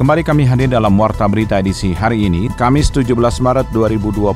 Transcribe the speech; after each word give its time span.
Kembali 0.00 0.24
kami 0.24 0.48
hadir 0.48 0.72
dalam 0.72 0.96
Warta 0.96 1.28
Berita 1.28 1.60
edisi 1.60 1.92
hari 1.92 2.24
ini, 2.24 2.48
Kamis 2.56 2.88
17 2.88 3.12
Maret 3.44 3.68
2022. 3.68 4.32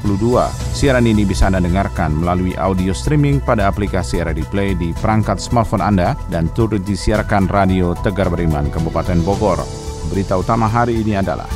Siaran 0.76 1.08
ini 1.08 1.24
bisa 1.24 1.48
Anda 1.48 1.64
dengarkan 1.64 2.20
melalui 2.20 2.52
audio 2.60 2.92
streaming 2.92 3.40
pada 3.40 3.72
aplikasi 3.72 4.20
RRD 4.20 4.44
Play 4.52 4.76
di 4.76 4.92
perangkat 4.92 5.40
smartphone 5.40 5.80
Anda 5.80 6.20
dan 6.28 6.52
turut 6.52 6.84
disiarkan 6.84 7.48
Radio 7.48 7.96
Tegar 7.96 8.28
Beriman, 8.28 8.68
Kabupaten 8.68 9.24
Bogor. 9.24 9.64
Berita 10.12 10.36
utama 10.36 10.68
hari 10.68 11.00
ini 11.00 11.16
adalah 11.16 11.48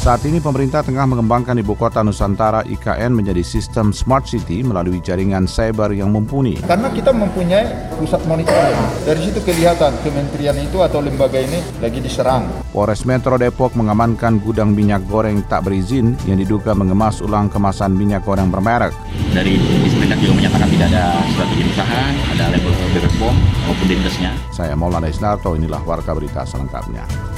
Saat 0.00 0.24
ini 0.24 0.40
pemerintah 0.40 0.80
tengah 0.80 1.04
mengembangkan 1.04 1.60
ibu 1.60 1.76
kota 1.76 2.00
Nusantara 2.00 2.64
IKN 2.64 3.12
menjadi 3.12 3.44
sistem 3.44 3.92
smart 3.92 4.24
city 4.24 4.64
melalui 4.64 4.96
jaringan 5.04 5.44
cyber 5.44 5.92
yang 5.92 6.08
mumpuni. 6.08 6.56
Karena 6.64 6.88
kita 6.88 7.12
mempunyai 7.12 7.92
pusat 8.00 8.24
monitoring. 8.24 8.80
Dari 9.04 9.20
situ 9.28 9.44
kelihatan 9.44 9.92
kementerian 10.00 10.56
itu 10.56 10.80
atau 10.80 11.04
lembaga 11.04 11.36
ini 11.36 11.60
lagi 11.84 12.00
diserang. 12.00 12.48
Polres 12.72 13.04
Metro 13.04 13.36
Depok 13.36 13.76
mengamankan 13.76 14.40
gudang 14.40 14.72
minyak 14.72 15.04
goreng 15.04 15.44
tak 15.44 15.68
berizin 15.68 16.16
yang 16.24 16.40
diduga 16.40 16.72
mengemas 16.72 17.20
ulang 17.20 17.52
kemasan 17.52 17.92
minyak 17.92 18.24
goreng 18.24 18.48
bermerek. 18.48 18.96
Dari 19.36 19.60
Dismendak 19.84 20.16
juga 20.24 20.32
menyatakan 20.40 20.68
tidak 20.80 20.96
ada 20.96 21.20
suatu 21.36 21.52
izin 21.60 21.68
usaha, 21.76 22.00
ada 22.32 22.44
label 22.48 22.72
BPOM 22.96 23.36
maupun 23.68 23.84
dinkesnya. 23.84 24.32
Saya 24.48 24.72
Maulana 24.72 25.12
Isnarto, 25.12 25.52
inilah 25.60 25.84
warta 25.84 26.16
berita 26.16 26.48
selengkapnya. 26.48 27.29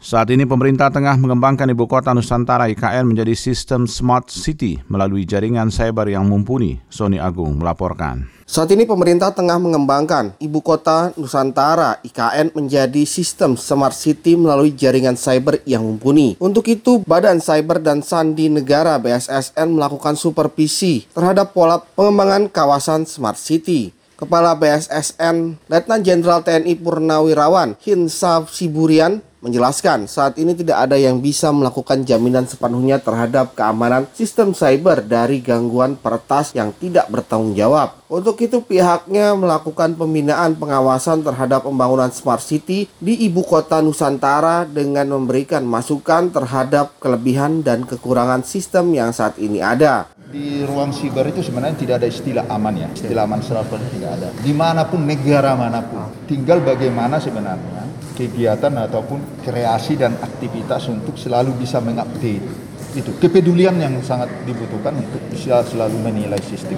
Saat 0.00 0.32
ini 0.32 0.48
pemerintah 0.48 0.88
tengah 0.88 1.12
mengembangkan 1.20 1.68
ibu 1.76 1.84
kota 1.84 2.16
Nusantara 2.16 2.72
IKN 2.72 3.04
menjadi 3.04 3.36
sistem 3.36 3.84
smart 3.84 4.32
city 4.32 4.80
melalui 4.88 5.28
jaringan 5.28 5.68
cyber 5.68 6.08
yang 6.08 6.24
mumpuni. 6.24 6.80
Sony 6.88 7.20
Agung 7.20 7.60
melaporkan. 7.60 8.24
Saat 8.48 8.72
ini 8.72 8.88
pemerintah 8.88 9.28
tengah 9.36 9.60
mengembangkan 9.60 10.40
ibu 10.40 10.64
kota 10.64 11.12
Nusantara 11.20 12.00
IKN 12.00 12.56
menjadi 12.56 13.04
sistem 13.04 13.60
smart 13.60 13.92
city 13.92 14.40
melalui 14.40 14.72
jaringan 14.72 15.20
cyber 15.20 15.60
yang 15.68 15.84
mumpuni. 15.84 16.32
Untuk 16.40 16.72
itu, 16.72 17.04
Badan 17.04 17.36
Cyber 17.36 17.84
dan 17.84 18.00
Sandi 18.00 18.48
Negara 18.48 18.96
BSSN 18.96 19.68
melakukan 19.68 20.16
supervisi 20.16 21.04
terhadap 21.12 21.52
pola 21.52 21.76
pengembangan 21.76 22.48
kawasan 22.48 23.04
smart 23.04 23.36
city. 23.36 23.92
Kepala 24.16 24.56
BSSN 24.56 25.60
Letnan 25.68 26.00
Jenderal 26.04 26.44
TNI 26.44 26.76
Purnawirawan 26.76 27.80
Hinsa 27.80 28.44
Siburian 28.48 29.24
menjelaskan 29.40 30.04
saat 30.04 30.36
ini 30.36 30.52
tidak 30.52 30.88
ada 30.88 30.96
yang 31.00 31.18
bisa 31.18 31.48
melakukan 31.48 32.04
jaminan 32.04 32.44
sepenuhnya 32.44 33.00
terhadap 33.00 33.56
keamanan 33.56 34.04
sistem 34.12 34.52
cyber 34.52 35.00
dari 35.00 35.40
gangguan 35.40 35.96
peretas 35.96 36.52
yang 36.52 36.76
tidak 36.76 37.08
bertanggung 37.08 37.56
jawab. 37.56 37.96
Untuk 38.10 38.36
itu 38.44 38.60
pihaknya 38.60 39.32
melakukan 39.38 39.96
pembinaan 39.96 40.58
pengawasan 40.58 41.24
terhadap 41.24 41.64
pembangunan 41.64 42.12
smart 42.12 42.44
city 42.44 42.90
di 43.00 43.14
ibu 43.24 43.40
kota 43.40 43.80
Nusantara 43.80 44.68
dengan 44.68 45.08
memberikan 45.08 45.64
masukan 45.64 46.28
terhadap 46.28 46.98
kelebihan 47.00 47.64
dan 47.64 47.88
kekurangan 47.88 48.44
sistem 48.44 48.92
yang 48.92 49.14
saat 49.14 49.40
ini 49.40 49.64
ada. 49.64 50.10
Di 50.30 50.62
ruang 50.62 50.94
siber 50.94 51.26
itu 51.26 51.42
sebenarnya 51.42 51.74
tidak 51.74 51.94
ada 52.02 52.06
istilah 52.06 52.44
aman 52.46 52.74
ya. 52.78 52.88
Istilah 52.94 53.26
aman 53.26 53.42
server 53.42 53.82
tidak 53.90 54.10
ada. 54.14 54.28
Di 54.38 54.54
mana 54.54 54.86
pun 54.86 55.02
negara 55.02 55.58
mana 55.58 55.82
pun. 55.82 56.06
Tinggal 56.30 56.62
bagaimana 56.62 57.18
sebenarnya 57.18 57.89
kegiatan 58.20 58.72
ataupun 58.76 59.40
kreasi 59.40 59.96
dan 59.96 60.12
aktivitas 60.20 60.92
untuk 60.92 61.16
selalu 61.16 61.56
bisa 61.56 61.80
mengupdate 61.80 62.44
itu. 62.92 63.10
Kepedulian 63.16 63.80
yang 63.80 63.96
sangat 64.04 64.28
dibutuhkan 64.44 64.92
untuk 65.00 65.22
bisa 65.32 65.64
selalu 65.64 65.96
menilai 66.04 66.40
sistem. 66.44 66.76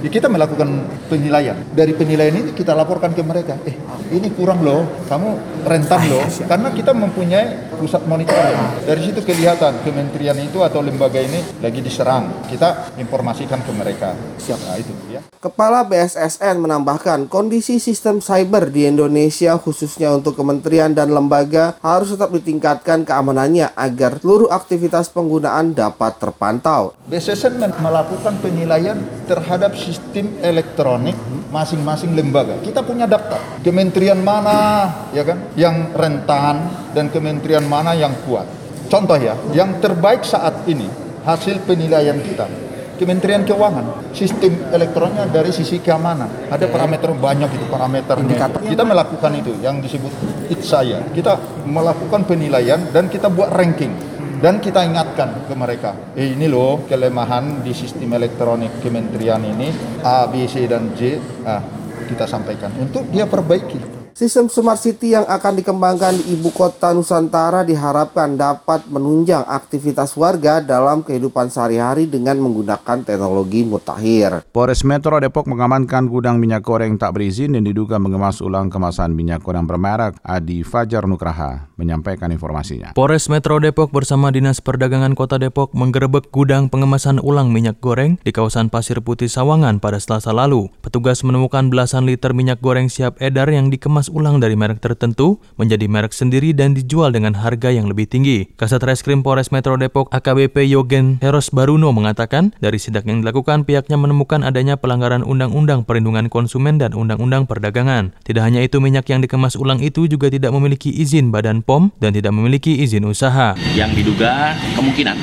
Ya 0.00 0.06
kita 0.06 0.30
melakukan 0.30 0.86
penilaian. 1.10 1.58
Dari 1.74 1.90
penilaian 1.98 2.30
ini 2.30 2.54
kita 2.54 2.78
laporkan 2.78 3.10
ke 3.10 3.26
mereka. 3.26 3.58
Eh 3.66 3.74
ini 4.14 4.30
kurang 4.30 4.62
loh 4.62 4.86
kamu 5.10 5.28
rentan 5.66 6.06
loh. 6.06 6.22
Karena 6.46 6.70
kita 6.70 6.94
mempunyai 6.94 7.69
pusat 7.80 8.04
monitoring 8.04 8.84
dari 8.84 9.00
situ 9.00 9.24
kelihatan 9.24 9.80
kementerian 9.80 10.36
itu 10.36 10.60
atau 10.60 10.84
lembaga 10.84 11.16
ini 11.16 11.40
lagi 11.64 11.80
diserang 11.80 12.44
kita 12.52 12.92
informasikan 13.00 13.64
ke 13.64 13.72
mereka 13.72 14.12
Siap. 14.36 14.60
nah 14.68 14.76
itu 14.76 14.92
ya 15.08 15.24
Kepala 15.40 15.88
BSSN 15.88 16.60
menambahkan 16.60 17.24
kondisi 17.32 17.80
sistem 17.80 18.20
cyber 18.20 18.68
di 18.68 18.84
Indonesia 18.84 19.56
khususnya 19.56 20.12
untuk 20.12 20.36
kementerian 20.36 20.92
dan 20.92 21.08
lembaga 21.16 21.80
harus 21.80 22.12
tetap 22.12 22.28
ditingkatkan 22.36 23.08
keamanannya 23.08 23.72
agar 23.72 24.20
seluruh 24.20 24.52
aktivitas 24.52 25.08
penggunaan 25.08 25.72
dapat 25.72 26.20
terpantau. 26.20 26.92
BSSN 27.08 27.56
melakukan 27.80 28.36
penilaian 28.44 29.00
terhadap 29.24 29.72
sistem 29.80 30.28
elektronik 30.44 31.16
masing-masing 31.48 32.12
lembaga. 32.12 32.60
Kita 32.60 32.84
punya 32.84 33.08
daftar 33.08 33.40
kementerian 33.64 34.20
mana 34.20 34.92
ya 35.16 35.24
kan 35.24 35.40
yang 35.56 35.96
rentan 35.96 36.68
dan 36.92 37.08
kementerian 37.08 37.64
mana 37.70 37.94
yang 37.94 38.10
kuat. 38.26 38.50
Contoh 38.90 39.14
ya, 39.14 39.38
yang 39.54 39.78
terbaik 39.78 40.26
saat 40.26 40.66
ini 40.66 40.90
hasil 41.22 41.62
penilaian 41.62 42.18
kita. 42.18 42.50
Kementerian 42.98 43.46
Keuangan 43.46 44.12
sistem 44.12 44.60
elektroniknya 44.74 45.30
dari 45.30 45.54
sisi 45.54 45.80
keamanan. 45.80 46.50
Ada 46.52 46.68
parameter 46.68 47.14
banyak 47.14 47.48
itu 47.54 47.64
parameternya. 47.70 48.50
Kita 48.60 48.82
melakukan 48.82 49.32
itu 49.38 49.56
yang 49.62 49.78
disebut 49.80 50.12
it 50.52 50.60
saya. 50.60 51.00
Kita 51.08 51.64
melakukan 51.64 52.26
penilaian 52.26 52.82
dan 52.92 53.06
kita 53.06 53.30
buat 53.30 53.54
ranking. 53.54 53.94
Dan 54.40 54.56
kita 54.56 54.80
ingatkan 54.88 55.44
ke 55.44 55.52
mereka 55.52 56.16
eh, 56.16 56.32
ini 56.32 56.48
loh 56.48 56.88
kelemahan 56.88 57.60
di 57.60 57.76
sistem 57.76 58.16
elektronik 58.16 58.80
kementerian 58.80 59.36
ini 59.44 59.68
A 60.00 60.24
B 60.32 60.48
C 60.48 60.64
dan 60.64 60.96
J 60.96 61.20
ah, 61.44 61.60
kita 62.08 62.24
sampaikan. 62.24 62.72
Untuk 62.80 63.04
dia 63.12 63.28
perbaiki 63.28 63.99
Sistem 64.14 64.50
Smart 64.50 64.82
City 64.82 65.14
yang 65.14 65.22
akan 65.24 65.62
dikembangkan 65.62 66.18
di 66.18 66.34
ibu 66.34 66.50
kota 66.50 66.90
Nusantara 66.90 67.62
diharapkan 67.62 68.34
dapat 68.34 68.88
menunjang 68.90 69.46
aktivitas 69.46 70.18
warga 70.18 70.58
dalam 70.58 71.06
kehidupan 71.06 71.46
sehari-hari 71.52 72.10
dengan 72.10 72.38
menggunakan 72.42 73.06
teknologi 73.06 73.62
mutakhir. 73.62 74.46
Polres 74.50 74.82
Metro 74.82 75.14
Depok 75.20 75.46
mengamankan 75.46 76.10
gudang 76.10 76.40
minyak 76.40 76.64
goreng 76.64 76.96
tak 76.96 77.14
berizin 77.14 77.54
dan 77.54 77.68
diduga 77.68 78.00
mengemas 78.00 78.40
ulang 78.42 78.72
kemasan 78.72 79.12
minyak 79.12 79.44
goreng 79.44 79.68
bermerek. 79.68 80.16
Adi 80.24 80.64
Fajar 80.64 81.06
Nukraha 81.06 81.70
menyampaikan 81.76 82.32
informasinya. 82.32 82.96
Polres 82.96 83.30
Metro 83.30 83.60
Depok 83.60 83.92
bersama 83.92 84.32
Dinas 84.32 84.64
Perdagangan 84.64 85.12
Kota 85.12 85.36
Depok 85.36 85.76
menggerebek 85.76 86.32
gudang 86.32 86.72
pengemasan 86.72 87.20
ulang 87.20 87.52
minyak 87.52 87.82
goreng 87.84 88.16
di 88.24 88.32
kawasan 88.32 88.72
Pasir 88.72 89.04
Putih 89.04 89.28
Sawangan 89.28 89.78
pada 89.78 90.00
Selasa 90.00 90.32
lalu. 90.32 90.72
Petugas 90.80 91.20
menemukan 91.20 91.68
belasan 91.68 92.08
liter 92.08 92.32
minyak 92.32 92.64
goreng 92.64 92.88
siap 92.88 93.20
edar 93.20 93.48
yang 93.52 93.68
dikemas 93.68 93.99
ulang 94.08 94.40
dari 94.40 94.56
merek 94.56 94.80
tertentu 94.80 95.42
menjadi 95.60 95.84
merek 95.90 96.14
sendiri 96.16 96.56
dan 96.56 96.72
dijual 96.72 97.12
dengan 97.12 97.36
harga 97.36 97.68
yang 97.68 97.90
lebih 97.90 98.08
tinggi. 98.08 98.48
Kasat 98.56 98.80
Reskrim 98.86 99.20
Polres 99.20 99.50
Metro 99.50 99.76
Depok 99.76 100.08
AKBP 100.14 100.70
Yogen 100.70 101.18
Heros 101.20 101.50
Baruno 101.50 101.90
mengatakan 101.90 102.54
dari 102.62 102.78
sidak 102.80 103.04
yang 103.04 103.20
dilakukan 103.20 103.66
pihaknya 103.66 103.98
menemukan 103.98 104.46
adanya 104.46 104.78
pelanggaran 104.78 105.26
Undang-Undang 105.26 105.84
Perlindungan 105.84 106.30
Konsumen 106.30 106.78
dan 106.78 106.94
Undang-Undang 106.94 107.50
Perdagangan. 107.50 108.14
Tidak 108.22 108.40
hanya 108.40 108.62
itu 108.62 108.78
minyak 108.78 109.10
yang 109.10 109.20
dikemas 109.20 109.58
ulang 109.58 109.82
itu 109.82 110.06
juga 110.06 110.30
tidak 110.30 110.54
memiliki 110.54 110.94
izin 110.94 111.34
Badan 111.34 111.66
POM 111.66 111.90
dan 111.98 112.14
tidak 112.14 112.30
memiliki 112.30 112.80
izin 112.80 113.04
usaha. 113.04 113.58
Yang 113.74 114.06
diduga 114.06 114.54
kemungkinan 114.78 115.18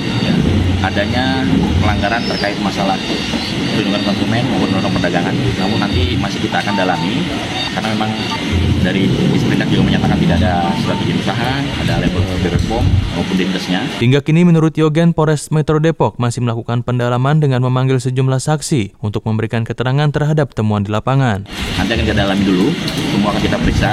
adanya 0.83 1.45
pelanggaran 1.81 2.21
terkait 2.29 2.57
masalah 2.61 2.97
perlindungan 3.73 4.01
konsumen 4.05 4.43
maupun 4.49 4.69
undang 4.73 4.93
perdagangan. 4.93 5.35
Namun 5.61 5.77
nanti 5.81 6.17
masih 6.17 6.39
kita 6.41 6.61
akan 6.61 6.73
dalami 6.77 7.21
karena 7.77 7.87
memang 7.93 8.11
dari 8.81 9.05
Dismendak 9.07 9.69
juga 9.69 9.83
menyatakan 9.93 10.17
tidak 10.17 10.35
ada 10.41 10.53
surat 10.81 10.97
izin 11.03 11.17
usaha, 11.21 11.51
ada 11.85 11.93
label 12.01 12.21
BPOM 12.41 12.85
maupun 13.13 13.35
dinkesnya. 13.35 13.81
Hingga 14.01 14.23
kini 14.23 14.47
menurut 14.47 14.73
Yogen, 14.73 15.11
Polres 15.11 15.53
Metro 15.53 15.77
Depok 15.77 16.17
masih 16.17 16.41
melakukan 16.41 16.81
pendalaman 16.81 17.37
dengan 17.37 17.61
memanggil 17.61 18.01
sejumlah 18.01 18.39
saksi 18.39 18.97
untuk 19.03 19.27
memberikan 19.27 19.67
keterangan 19.67 20.09
terhadap 20.09 20.55
temuan 20.57 20.81
di 20.81 20.89
lapangan. 20.89 21.45
Nanti 21.77 21.91
akan 21.93 22.05
kita 22.07 22.17
dalami 22.17 22.43
dulu, 22.47 22.67
semua 23.13 23.29
akan 23.35 23.41
kita 23.43 23.57
periksa 23.61 23.91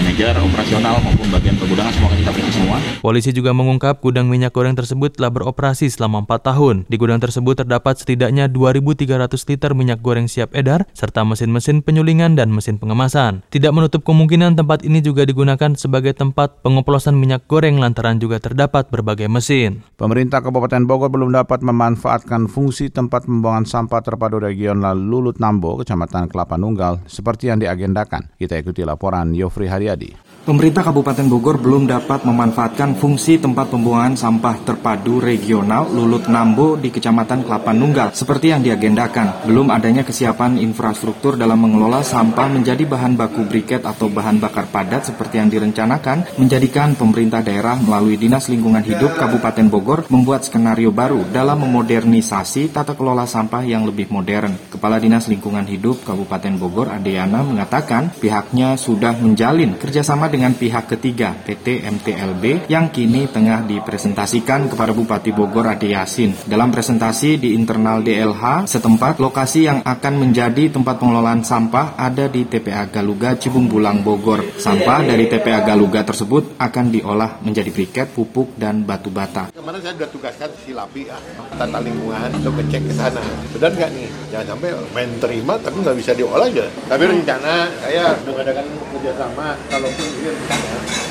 manajer, 0.00 0.32
operasional 0.40 0.96
maupun 1.04 1.28
bagian 1.28 1.56
pergudangan 1.60 1.92
semua 1.92 2.10
kita 2.16 2.30
periksa 2.32 2.52
semua. 2.56 2.76
Polisi 3.04 3.30
juga 3.36 3.52
mengungkap 3.52 4.00
gudang 4.00 4.32
minyak 4.32 4.56
goreng 4.56 4.72
tersebut 4.72 5.12
telah 5.12 5.28
beroperasi 5.28 5.92
selama 5.92 6.24
4 6.24 6.48
tahun. 6.48 6.76
Di 6.88 6.96
gudang 6.96 7.20
tersebut 7.20 7.60
terdapat 7.60 8.00
setidaknya 8.00 8.48
2.300 8.48 9.28
liter 9.52 9.70
minyak 9.76 10.00
goreng 10.00 10.24
siap 10.24 10.56
edar, 10.56 10.88
serta 10.96 11.20
mesin-mesin 11.28 11.84
penyulingan 11.84 12.32
dan 12.32 12.48
mesin 12.48 12.80
pengemasan. 12.80 13.44
Tidak 13.52 13.68
menutup 13.70 14.00
kemungkinan 14.00 14.56
tempat 14.56 14.80
ini 14.88 15.04
juga 15.04 15.28
digunakan 15.28 15.76
sebagai 15.76 16.16
tempat 16.16 16.64
pengoplosan 16.64 17.16
minyak 17.16 17.44
goreng 17.44 17.76
lantaran 17.76 18.16
juga 18.16 18.40
terdapat 18.40 18.88
berbagai 18.88 19.28
mesin. 19.28 19.84
Pemerintah 20.00 20.40
Kabupaten 20.40 20.88
Bogor 20.88 21.12
belum 21.12 21.36
dapat 21.36 21.60
memanfaatkan 21.60 22.48
fungsi 22.48 22.88
tempat 22.88 23.28
pembuangan 23.28 23.68
sampah 23.68 24.00
terpadu 24.00 24.40
regional 24.40 24.96
Lulut 24.96 25.36
Nambo, 25.36 25.76
Kecamatan 25.80 26.32
Kelapa 26.32 26.56
Nunggal, 26.56 27.04
seperti 27.04 27.52
yang 27.52 27.60
diagendakan. 27.60 28.32
Kita 28.40 28.56
ikuti 28.56 28.80
laporan 28.80 29.36
Yofri 29.36 29.68
Haryadi. 29.90 30.14
Pemerintah 30.40 30.80
Kabupaten 30.80 31.28
Bogor 31.28 31.60
belum 31.60 31.84
dapat 31.84 32.24
memanfaatkan 32.24 32.96
fungsi 32.96 33.36
tempat 33.36 33.68
pembuangan 33.68 34.16
sampah 34.16 34.56
terpadu 34.64 35.20
regional 35.20 35.84
Lulut 35.92 36.32
Nambo 36.32 36.80
di 36.80 36.88
Kecamatan 36.88 37.44
Kelapa 37.44 37.76
Nunggal 37.76 38.16
seperti 38.16 38.48
yang 38.48 38.64
diagendakan. 38.64 39.44
Belum 39.44 39.68
adanya 39.68 40.00
kesiapan 40.00 40.56
infrastruktur 40.56 41.36
dalam 41.36 41.60
mengelola 41.60 42.00
sampah 42.00 42.48
menjadi 42.48 42.88
bahan 42.88 43.20
baku 43.20 43.44
briket 43.44 43.84
atau 43.84 44.08
bahan 44.08 44.40
bakar 44.40 44.64
padat 44.72 45.12
seperti 45.12 45.44
yang 45.44 45.52
direncanakan 45.52 46.32
menjadikan 46.40 46.96
pemerintah 46.96 47.44
daerah 47.44 47.76
melalui 47.76 48.16
Dinas 48.16 48.48
Lingkungan 48.48 48.80
Hidup 48.80 49.20
Kabupaten 49.20 49.68
Bogor 49.68 50.08
membuat 50.08 50.48
skenario 50.48 50.88
baru 50.88 51.20
dalam 51.28 51.68
memodernisasi 51.68 52.72
tata 52.72 52.96
kelola 52.96 53.28
sampah 53.28 53.60
yang 53.60 53.84
lebih 53.84 54.08
modern. 54.08 54.56
Kepala 54.72 54.96
Dinas 54.96 55.28
Lingkungan 55.28 55.68
Hidup 55.68 56.00
Kabupaten 56.00 56.56
Bogor 56.56 56.88
Adeyana 56.88 57.44
mengatakan 57.44 58.08
pihaknya 58.16 58.80
sudah 58.80 59.12
menjalin 59.20 59.76
kerjasama 59.76 60.29
dengan 60.30 60.54
pihak 60.54 60.86
ketiga 60.86 61.34
PT 61.34 61.82
MTLB 61.82 62.70
yang 62.70 62.94
kini 62.94 63.26
tengah 63.26 63.66
dipresentasikan 63.66 64.70
kepada 64.70 64.94
Bupati 64.94 65.34
Bogor 65.34 65.66
Ade 65.66 65.90
Yasin. 65.90 66.46
Dalam 66.46 66.70
presentasi 66.70 67.36
di 67.36 67.58
internal 67.58 68.00
DLH 68.00 68.70
setempat, 68.70 69.18
lokasi 69.18 69.66
yang 69.66 69.82
akan 69.82 70.22
menjadi 70.22 70.70
tempat 70.70 71.02
pengelolaan 71.02 71.42
sampah 71.42 71.98
ada 71.98 72.30
di 72.30 72.46
TPA 72.46 72.86
Galuga 72.86 73.34
Cibung 73.34 73.66
Bulang 73.66 74.06
Bogor. 74.06 74.46
Sampah 74.56 75.02
dari 75.02 75.26
TPA 75.26 75.66
Galuga 75.66 76.06
tersebut 76.06 76.54
akan 76.56 76.84
diolah 76.94 77.42
menjadi 77.42 77.74
briket, 77.74 78.14
pupuk, 78.14 78.54
dan 78.54 78.86
batu 78.86 79.10
bata. 79.10 79.50
Kemarin 79.50 79.82
saya 79.82 79.98
sudah 79.98 80.10
tugaskan 80.14 80.50
si 80.62 80.70
Lapi 80.70 81.10
ya, 81.10 81.18
tata 81.58 81.78
lingkungan 81.82 82.30
untuk 82.38 82.54
ngecek 82.60 82.82
ke 82.86 82.94
sana. 82.94 83.24
Benar 83.56 83.70
nggak 83.74 83.90
nih? 83.90 84.08
Jangan 84.30 84.46
sampai 84.54 84.68
main 84.94 85.10
terima 85.18 85.54
tapi 85.58 85.76
nggak 85.82 85.96
bisa 85.98 86.14
diolah 86.14 86.46
aja. 86.46 86.66
Tapi 86.86 87.02
rencana 87.08 87.66
saya 87.82 88.14
mengadakan 88.22 88.66
kerjasama 88.94 89.56
kalaupun 89.72 90.08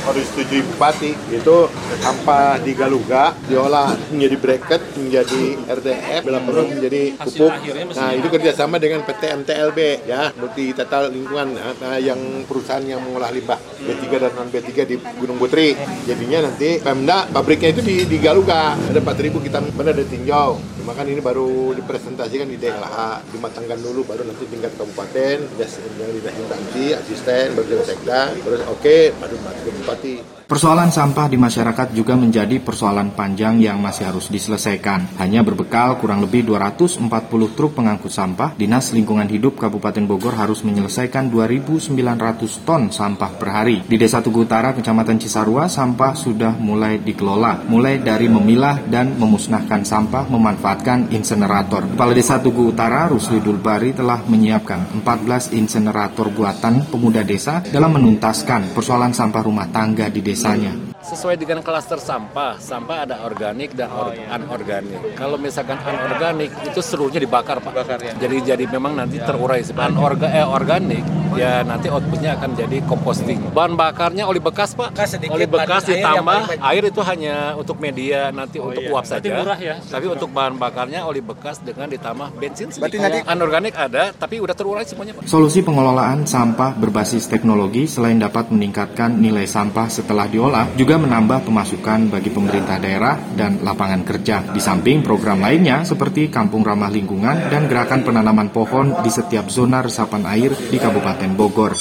harus 0.05 0.25
setujui 0.31 0.61
bupati. 0.73 1.11
Itu 1.33 1.69
sampah 2.01 2.61
di 2.61 2.71
Galuga 2.73 3.35
diolah 3.45 3.93
menjadi 4.09 4.35
bracket 4.39 4.81
menjadi 4.97 5.43
RDF 5.67 6.21
bila 6.25 6.39
perlu 6.43 6.63
menjadi 6.71 7.03
pupuk. 7.19 7.51
nah 7.95 8.11
itu 8.15 8.27
kerjasama 8.29 8.75
dengan 8.81 9.03
PT 9.03 9.21
MTLB 9.43 9.79
ya 10.07 10.31
multi 10.37 10.71
tata 10.73 11.11
lingkungan 11.11 11.55
nah, 11.55 11.97
yang 11.99 12.45
perusahaan 12.45 12.81
yang 12.83 13.01
mengolah 13.03 13.29
limbah 13.33 13.59
B3 13.83 14.03
dan 14.17 14.31
non 14.35 14.49
B3 14.49 14.69
di 14.85 14.95
Gunung 15.19 15.37
Putri. 15.37 15.75
Jadinya 16.07 16.49
nanti 16.49 16.79
Pemda 16.79 17.27
pabriknya 17.29 17.75
itu 17.75 17.81
di, 17.83 17.95
di 18.07 18.17
Galuga. 18.17 18.73
Ada 18.77 18.99
4000 19.01 19.45
kita 19.45 19.57
mana 19.75 19.91
ada 19.91 20.05
tinjau 20.05 20.78
cuma 20.89 21.05
kan 21.05 21.05
ini 21.05 21.21
baru 21.21 21.77
dipresentasikan 21.77 22.49
di 22.49 22.57
DLH 22.57 23.21
dimatangkan 23.29 23.77
dulu 23.77 24.09
baru 24.09 24.25
nanti 24.25 24.49
tingkat 24.49 24.73
kabupaten 24.73 25.37
yang 25.37 26.09
dinas 26.17 26.33
instansi 26.33 26.97
asisten 26.97 27.53
baru 27.53 27.85
sekda 27.85 28.33
terus 28.33 28.65
oke 28.65 28.81
okay, 28.81 29.13
baru 29.21 29.37
ke 29.37 29.69
bupati 29.69 30.38
Persoalan 30.49 30.89
sampah 30.89 31.29
di 31.29 31.37
masyarakat 31.37 31.93
juga 31.93 32.17
menjadi 32.17 32.57
persoalan 32.57 33.13
panjang 33.13 33.61
yang 33.61 33.77
masih 33.77 34.09
harus 34.09 34.33
diselesaikan. 34.33 35.21
Hanya 35.21 35.45
berbekal 35.45 36.01
kurang 36.01 36.25
lebih 36.25 36.41
240 36.41 37.05
truk 37.53 37.77
pengangkut 37.77 38.09
sampah, 38.09 38.57
Dinas 38.57 38.89
Lingkungan 38.89 39.29
Hidup 39.29 39.61
Kabupaten 39.61 40.09
Bogor 40.09 40.33
harus 40.33 40.65
menyelesaikan 40.65 41.29
2.900 41.29 42.65
ton 42.65 42.89
sampah 42.89 43.29
per 43.37 43.49
hari. 43.53 43.85
Di 43.85 43.93
Desa 44.01 44.25
Tugu 44.25 44.49
Utara, 44.49 44.73
Kecamatan 44.73 45.21
Cisarua, 45.21 45.69
sampah 45.69 46.17
sudah 46.17 46.57
mulai 46.57 46.97
dikelola, 46.97 47.69
mulai 47.69 48.01
dari 48.01 48.25
memilah 48.25 48.81
dan 48.89 49.21
memusnahkan 49.21 49.85
sampah 49.85 50.33
memanfaatkan 50.33 51.13
insenerator. 51.13 51.85
Kepala 51.93 52.17
Desa 52.17 52.41
Tugu 52.41 52.73
Utara, 52.73 53.05
Rusli 53.05 53.37
Dulbari 53.37 53.93
telah 53.93 54.17
menyiapkan 54.25 54.97
14 54.97 55.53
insenerator 55.53 56.33
buatan 56.33 56.89
pemuda 56.89 57.21
desa 57.21 57.61
dalam 57.69 57.93
menuntaskan 58.01 58.73
persoalan 58.73 59.13
sampah 59.13 59.45
rumah 59.45 59.69
tangga 59.69 60.09
di 60.09 60.25
desa 60.25 60.38
desanya. 60.39 60.88
Sesuai 61.09 61.41
dengan 61.41 61.65
klaster 61.65 61.97
sampah, 61.97 62.61
sampah 62.61 63.09
ada 63.09 63.25
organik 63.25 63.73
dan 63.73 63.89
or 63.89 64.09
oh, 64.09 64.13
iya. 64.13 64.29
anorganik. 64.29 65.17
Kalau 65.17 65.41
misalkan 65.41 65.81
anorganik 65.81 66.53
itu 66.61 66.85
seluruhnya 66.85 67.17
dibakar 67.17 67.57
pak. 67.57 67.73
Bakar, 67.73 67.97
ya. 67.97 68.13
Jadi 68.13 68.37
jadi 68.45 68.63
memang 68.69 68.93
nanti 68.93 69.17
terurai. 69.17 69.65
Anorga 69.73 70.29
eh 70.29 70.45
organik 70.45 71.01
ya 71.33 71.65
nanti 71.65 71.87
outputnya 71.89 72.37
akan 72.37 72.49
jadi 72.53 72.77
composting. 72.85 73.39
Bahan 73.53 73.73
bakarnya 73.73 74.29
oli 74.29 74.37
bekas 74.37 74.77
pak. 74.77 74.93
Bekas 74.93 75.17
oli 75.17 75.45
bekas 75.49 75.89
ditambah 75.89 76.61
air, 76.61 76.61
air 76.61 76.83
itu 76.93 77.01
hanya 77.01 77.53
untuk 77.57 77.81
media 77.81 78.29
nanti 78.29 78.61
oh, 78.61 78.69
untuk 78.69 78.85
iya. 78.85 78.91
uap 78.93 79.05
saja. 79.05 79.27
murah 79.33 79.59
ya. 79.59 79.81
Tapi 79.81 80.05
untuk 80.09 80.29
bahan 80.29 80.61
bakarnya 80.61 81.09
oli 81.09 81.25
bekas 81.25 81.61
dengan 81.65 81.89
ditambah 81.89 82.37
bensin. 82.37 82.69
Berarti 82.77 82.97
nanti 83.01 83.19
anorganik 83.25 83.73
ada 83.73 84.13
tapi 84.13 84.37
udah 84.37 84.53
terurai 84.53 84.85
semuanya 84.85 85.17
pak. 85.17 85.25
Solusi 85.25 85.65
pengelolaan 85.65 86.29
sampah 86.29 86.77
berbasis 86.77 87.25
teknologi 87.25 87.89
selain 87.89 88.21
dapat 88.21 88.53
meningkatkan 88.53 89.17
nilai 89.17 89.49
sampah 89.49 89.89
setelah 89.89 90.29
diolah 90.29 90.69
juga 90.75 90.98
menambah 90.99 91.47
pemasukan 91.47 92.11
bagi 92.11 92.29
pemerintah 92.29 92.77
daerah 92.77 93.15
dan 93.33 93.63
lapangan 93.63 94.03
kerja. 94.03 94.43
Di 94.51 94.61
samping 94.61 94.99
program 94.99 95.39
lainnya 95.39 95.87
seperti 95.87 96.27
Kampung 96.27 96.61
Ramah 96.61 96.91
Lingkungan 96.91 97.47
dan 97.47 97.65
gerakan 97.65 98.03
penanaman 98.03 98.51
pohon 98.51 98.99
di 99.01 99.07
setiap 99.07 99.47
zona 99.47 99.79
resapan 99.79 100.27
air 100.27 100.51
di 100.51 100.77
Kabupaten 100.77 101.31
Bogor. 101.33 101.73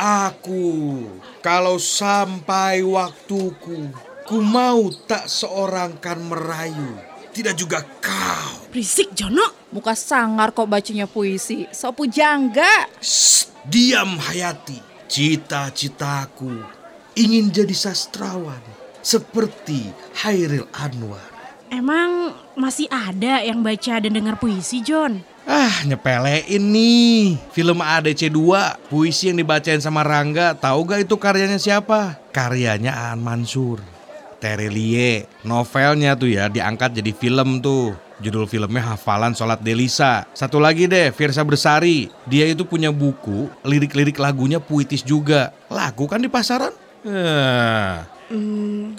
Aku, 0.00 1.04
kalau 1.44 1.76
sampai 1.76 2.80
waktuku, 2.80 3.92
ku 4.24 4.38
mau 4.40 4.88
tak 5.04 5.28
seorang 5.28 6.00
kan 6.00 6.16
merayu, 6.16 6.96
tidak 7.36 7.60
juga 7.60 7.84
kau. 8.00 8.72
Berisik 8.72 9.12
Jono, 9.12 9.68
muka 9.76 9.92
sangar 9.92 10.56
kok 10.56 10.64
bacanya 10.70 11.04
puisi, 11.04 11.68
sopu 11.68 12.08
jangga. 12.08 12.88
Shh, 12.96 13.52
diam 13.68 14.16
Hayati. 14.16 14.88
Cita-citaku 15.10 16.79
ingin 17.18 17.50
jadi 17.50 17.74
sastrawan 17.74 18.60
seperti 19.00 19.90
Hairil 20.20 20.68
Anwar. 20.76 21.24
Emang 21.70 22.34
masih 22.58 22.90
ada 22.90 23.46
yang 23.46 23.62
baca 23.62 24.02
dan 24.02 24.10
dengar 24.10 24.36
puisi, 24.42 24.82
John? 24.82 25.22
Ah, 25.46 25.86
nyepelein 25.86 26.60
nih. 26.60 27.38
Film 27.54 27.78
ADC 27.78 28.26
2, 28.26 28.90
puisi 28.90 29.30
yang 29.30 29.38
dibacain 29.38 29.78
sama 29.78 30.02
Rangga, 30.02 30.58
tahu 30.58 30.82
gak 30.86 31.06
itu 31.06 31.14
karyanya 31.14 31.62
siapa? 31.62 32.18
Karyanya 32.34 32.90
Aan 32.94 33.22
Mansur. 33.22 33.78
Terelie, 34.40 35.28
novelnya 35.44 36.16
tuh 36.16 36.32
ya 36.32 36.48
diangkat 36.48 36.96
jadi 36.96 37.12
film 37.12 37.60
tuh. 37.60 37.92
Judul 38.20 38.44
filmnya 38.44 38.84
Hafalan 38.92 39.32
Sholat 39.32 39.64
Delisa. 39.64 40.28
Satu 40.36 40.60
lagi 40.60 40.84
deh, 40.84 41.08
Firsa 41.08 41.40
Bersari. 41.40 42.12
Dia 42.28 42.44
itu 42.44 42.68
punya 42.68 42.92
buku, 42.92 43.48
lirik-lirik 43.64 44.20
lagunya 44.20 44.60
puitis 44.60 45.00
juga. 45.00 45.56
Lagu 45.72 46.04
kan 46.04 46.20
di 46.20 46.28
pasaran? 46.28 46.72
Eh. 47.06 47.96
Hmm, 48.28 48.96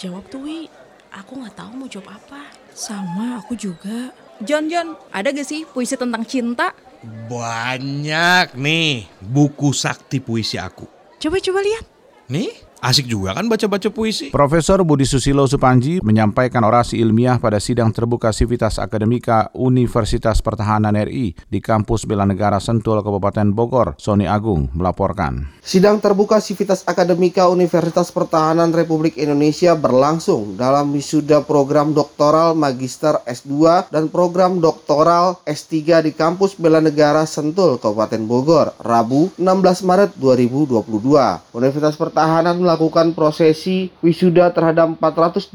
jawab 0.00 0.24
tuh 0.32 0.40
Wi. 0.48 0.68
Aku 1.12 1.36
nggak 1.36 1.56
tahu 1.56 1.70
mau 1.76 1.88
jawab 1.88 2.16
apa. 2.16 2.48
Sama, 2.72 3.36
aku 3.40 3.52
juga. 3.52 4.16
John, 4.40 4.66
John, 4.66 4.96
ada 5.12 5.28
gak 5.30 5.44
sih 5.44 5.68
puisi 5.68 5.94
tentang 5.94 6.24
cinta? 6.24 6.72
Banyak 7.04 8.56
nih 8.56 9.06
buku 9.20 9.70
sakti 9.76 10.18
puisi 10.18 10.56
aku. 10.56 10.88
Coba-coba 11.20 11.60
lihat. 11.62 11.84
Nih, 12.32 12.50
Asik 12.82 13.06
juga 13.06 13.30
kan 13.30 13.46
baca-baca 13.46 13.94
puisi. 13.94 14.34
Profesor 14.34 14.82
Budi 14.82 15.06
Susilo 15.06 15.46
Supanji 15.46 16.02
menyampaikan 16.02 16.66
orasi 16.66 16.98
ilmiah 16.98 17.38
pada 17.38 17.62
sidang 17.62 17.94
terbuka 17.94 18.34
Sivitas 18.34 18.82
Akademika 18.82 19.54
Universitas 19.54 20.42
Pertahanan 20.42 20.98
RI 20.98 21.38
di 21.46 21.62
kampus 21.62 22.02
Bela 22.10 22.26
Negara 22.26 22.58
Sentul 22.58 22.98
Kabupaten 23.06 23.54
Bogor. 23.54 23.94
Sony 24.02 24.26
Agung 24.26 24.66
melaporkan. 24.74 25.46
Sidang 25.62 26.02
terbuka 26.02 26.42
Sivitas 26.42 26.82
Akademika 26.82 27.46
Universitas 27.46 28.10
Pertahanan 28.10 28.74
Republik 28.74 29.14
Indonesia 29.14 29.78
berlangsung 29.78 30.58
dalam 30.58 30.90
wisuda 30.90 31.46
program 31.46 31.94
doktoral 31.94 32.58
Magister 32.58 33.22
S2 33.30 33.94
dan 33.94 34.10
program 34.10 34.58
doktoral 34.58 35.38
S3 35.46 36.02
di 36.02 36.10
kampus 36.10 36.58
Bela 36.58 36.82
Negara 36.82 37.30
Sentul 37.30 37.78
Kabupaten 37.78 38.26
Bogor, 38.26 38.74
Rabu 38.82 39.30
16 39.38 39.86
Maret 39.86 40.18
2022. 40.18 40.82
Universitas 41.54 41.94
Pertahanan 41.94 42.71
melakukan 42.72 43.12
prosesi 43.12 43.92
wisuda 44.00 44.48
terhadap 44.48 44.96
428 44.96 45.52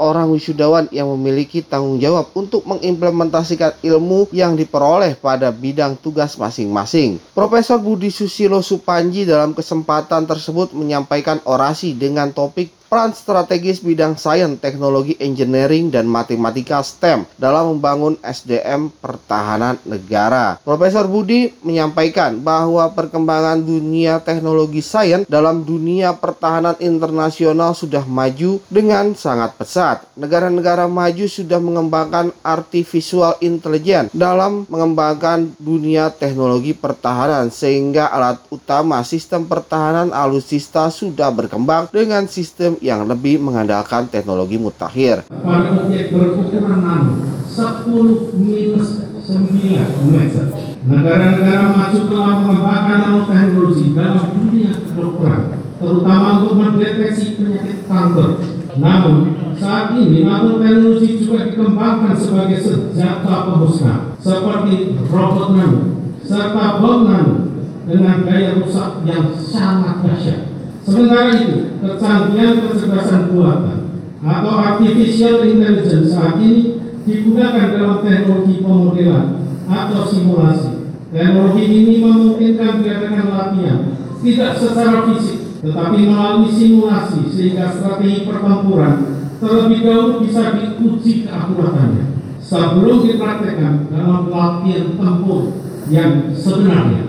orang 0.00 0.32
wisudawan 0.32 0.88
yang 0.88 1.12
memiliki 1.12 1.60
tanggung 1.60 2.00
jawab 2.00 2.32
untuk 2.32 2.64
mengimplementasikan 2.64 3.76
ilmu 3.84 4.32
yang 4.32 4.56
diperoleh 4.56 5.20
pada 5.20 5.52
bidang 5.52 6.00
tugas 6.00 6.40
masing-masing. 6.40 7.20
Profesor 7.36 7.76
Budi 7.76 8.08
Susilo 8.08 8.64
Supanji 8.64 9.28
dalam 9.28 9.52
kesempatan 9.52 10.24
tersebut 10.24 10.72
menyampaikan 10.72 11.44
orasi 11.44 11.92
dengan 11.92 12.32
topik 12.32 12.72
peran 12.94 13.10
strategis 13.10 13.82
bidang 13.82 14.14
sains, 14.14 14.62
teknologi, 14.62 15.18
engineering, 15.18 15.90
dan 15.90 16.06
matematika 16.06 16.78
STEM 16.78 17.26
dalam 17.34 17.74
membangun 17.74 18.14
SDM 18.22 18.86
pertahanan 19.02 19.82
negara. 19.82 20.62
Profesor 20.62 21.10
Budi 21.10 21.50
menyampaikan 21.66 22.38
bahwa 22.38 22.86
perkembangan 22.94 23.58
dunia 23.66 24.22
teknologi 24.22 24.78
sains 24.78 25.26
dalam 25.26 25.66
dunia 25.66 26.14
pertahanan 26.14 26.78
internasional 26.78 27.74
sudah 27.74 28.06
maju 28.06 28.62
dengan 28.70 29.10
sangat 29.18 29.58
pesat. 29.58 30.06
Negara-negara 30.14 30.86
maju 30.86 31.26
sudah 31.26 31.58
mengembangkan 31.58 32.30
artificial 32.46 33.34
intelligence 33.42 34.14
dalam 34.14 34.70
mengembangkan 34.70 35.50
dunia 35.58 36.14
teknologi 36.14 36.70
pertahanan 36.78 37.50
sehingga 37.50 38.06
alat 38.14 38.38
utama 38.54 39.02
sistem 39.02 39.50
pertahanan 39.50 40.14
alutsista 40.14 40.86
sudah 40.94 41.34
berkembang 41.34 41.90
dengan 41.90 42.30
sistem 42.30 42.83
yang 42.84 43.08
lebih 43.08 43.40
mengandalkan 43.40 44.04
teknologi 44.12 44.60
mutakhir. 44.60 45.24
Pada 45.32 45.72
objek 45.72 46.12
berukuran 46.12 46.84
nano 46.84 47.16
10 47.48 48.36
minus 48.36 49.08
9 49.24 50.12
meter. 50.12 50.46
Negara-negara 50.84 51.72
maju 51.72 51.98
telah 52.12 52.32
mengembangkan 52.44 52.98
nanoteknologi 53.08 53.96
dalam 53.96 54.36
dunia 54.36 54.72
kedokteran, 54.84 55.42
terutama 55.80 56.28
untuk 56.44 56.52
mendeteksi 56.60 57.40
penyakit 57.40 57.88
kanker. 57.88 58.30
Namun, 58.76 59.32
saat 59.56 59.96
ini 59.96 60.28
nanoteknologi 60.28 61.24
juga 61.24 61.48
dikembangkan 61.48 62.12
sebagai 62.12 62.60
senjata 62.60 63.48
pemusnah, 63.48 64.12
seperti 64.20 65.00
robot 65.08 65.56
nano, 65.56 65.82
serta 66.20 66.84
bom 66.84 67.08
nano 67.08 67.48
dengan 67.88 68.28
daya 68.28 68.60
rusak 68.60 69.08
yang 69.08 69.32
sangat 69.40 70.04
dahsyat. 70.04 70.53
Sementara 70.84 71.32
itu, 71.32 71.80
kecanggihan 71.80 72.60
kecerdasan 72.60 73.32
buatan 73.32 73.78
atau 74.20 74.52
artificial 74.52 75.40
intelligence 75.48 76.12
saat 76.12 76.36
ini 76.44 76.76
digunakan 77.08 77.72
dalam 77.72 78.04
teknologi 78.04 78.60
pemodelan 78.60 79.48
atau 79.64 80.00
simulasi. 80.04 80.92
Teknologi 81.08 81.62
ini 81.64 82.04
memungkinkan 82.04 82.84
diadakan 82.84 83.26
latihan 83.32 83.80
tidak 84.20 84.52
secara 84.60 85.08
fisik, 85.08 85.60
tetapi 85.64 85.98
melalui 86.04 86.52
simulasi 86.52 87.32
sehingga 87.32 87.72
strategi 87.72 88.28
pertempuran 88.28 88.96
terlebih 89.40 89.80
dahulu 89.84 90.12
bisa 90.24 90.56
diuji 90.56 91.28
keakuratannya 91.28 92.04
sebelum 92.40 93.08
dipraktekkan 93.08 93.88
dalam 93.88 94.28
latihan 94.28 94.88
tempur 95.00 95.40
yang 95.88 96.32
sebenarnya. 96.32 97.03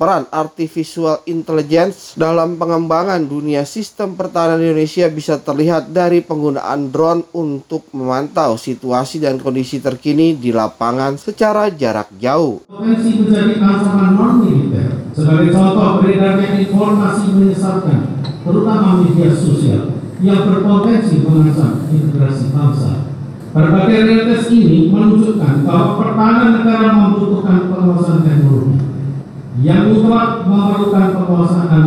Peran 0.00 0.24
artificial 0.32 1.20
intelligence 1.28 2.16
dalam 2.16 2.56
pengembangan 2.56 3.20
dunia 3.20 3.68
sistem 3.68 4.16
pertahanan 4.16 4.56
Indonesia 4.56 5.04
bisa 5.12 5.36
terlihat 5.36 5.92
dari 5.92 6.24
penggunaan 6.24 6.88
drone 6.88 7.28
untuk 7.36 7.84
memantau 7.92 8.56
situasi 8.56 9.20
dan 9.20 9.36
kondisi 9.36 9.76
terkini 9.76 10.32
di 10.32 10.56
lapangan 10.56 11.20
secara 11.20 11.68
jarak 11.68 12.08
jauh. 12.16 12.64
Potensi 12.64 13.20
menjadi 13.20 13.60
ancaman 13.60 14.16
non-militer 14.16 15.04
sebagai 15.12 15.52
contoh 15.52 16.00
beredarnya 16.00 16.48
informasi 16.64 17.36
menyesatkan, 17.36 18.24
terutama 18.40 19.04
media 19.04 19.28
sosial 19.36 20.00
yang 20.24 20.48
berpotensi 20.48 21.28
mengancam 21.28 21.84
integrasi 21.92 22.48
bangsa. 22.56 23.04
Berbagai 23.52 24.00
realitas 24.08 24.48
ini 24.48 24.88
menunjukkan 24.88 25.68
bahwa 25.68 26.00
pertahanan 26.00 26.56
negara 26.56 26.88
membutuhkan 26.88 27.68
penguasaan 27.68 28.24
teknologi 28.24 28.89
yang 29.58 29.90
mutlak 29.90 30.46
memerlukan 30.46 31.06
penguasaan 31.18 31.82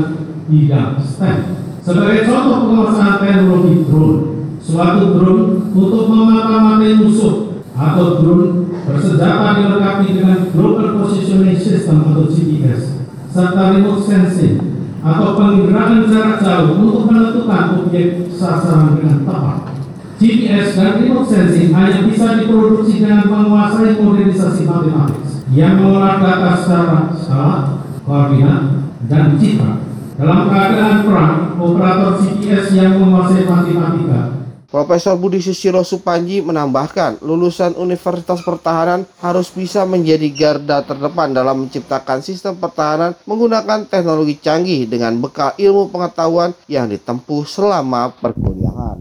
bidang 0.52 1.00
STEM. 1.00 1.38
Sebagai 1.80 2.28
contoh 2.28 2.68
penguasaan 2.68 3.24
teknologi 3.24 3.88
drone, 3.88 4.20
suatu 4.60 5.16
drone 5.16 5.44
untuk 5.72 6.04
memata-matai 6.12 7.00
musuh 7.00 7.64
atau 7.72 8.20
drone 8.20 8.68
bersenjata 8.84 9.64
dilengkapi 9.64 10.08
dengan 10.12 10.52
Global 10.52 11.00
Positioning 11.00 11.56
System 11.56 12.04
atau 12.12 12.28
GPS 12.28 13.00
serta 13.34 13.74
remote 13.74 14.04
sensing 14.06 14.62
atau 15.04 15.36
penginderaan 15.36 16.06
jarak 16.08 16.40
jauh 16.40 16.80
untuk 16.80 17.10
menentukan 17.10 17.82
objek 17.82 18.30
sasaran 18.32 18.96
dengan 19.02 19.26
tepat. 19.26 19.83
GPS 20.22 20.78
dan 20.78 21.02
remote 21.02 21.30
sensing 21.30 21.74
hanya 21.74 22.06
bisa 22.06 22.38
diproduksi 22.38 23.02
dengan 23.02 23.26
menguasai 23.26 23.98
modernisasi 23.98 24.64
matematik 24.66 25.22
yang 25.54 25.78
mengolah 25.78 26.18
data 26.22 26.52
secara 26.58 27.00
skala, 27.14 27.58
koordinat, 28.06 28.64
dan 29.06 29.38
citra. 29.38 29.82
Dalam 30.14 30.46
keadaan 30.46 31.10
perang, 31.10 31.38
operator 31.58 32.22
CPS 32.22 32.78
yang 32.78 33.02
menguasai 33.02 33.50
matematika 33.50 34.44
Profesor 34.74 35.14
Budi 35.14 35.38
Susilo 35.38 35.86
Supanji 35.86 36.42
menambahkan, 36.42 37.22
lulusan 37.22 37.78
Universitas 37.78 38.42
Pertahanan 38.42 39.06
harus 39.22 39.54
bisa 39.54 39.86
menjadi 39.86 40.26
garda 40.34 40.82
terdepan 40.82 41.30
dalam 41.30 41.70
menciptakan 41.70 42.26
sistem 42.26 42.58
pertahanan 42.58 43.14
menggunakan 43.30 43.86
teknologi 43.86 44.34
canggih 44.42 44.90
dengan 44.90 45.14
bekal 45.22 45.54
ilmu 45.62 45.94
pengetahuan 45.94 46.58
yang 46.66 46.90
ditempuh 46.90 47.46
selama 47.46 48.18
perkuliahan. 48.18 48.93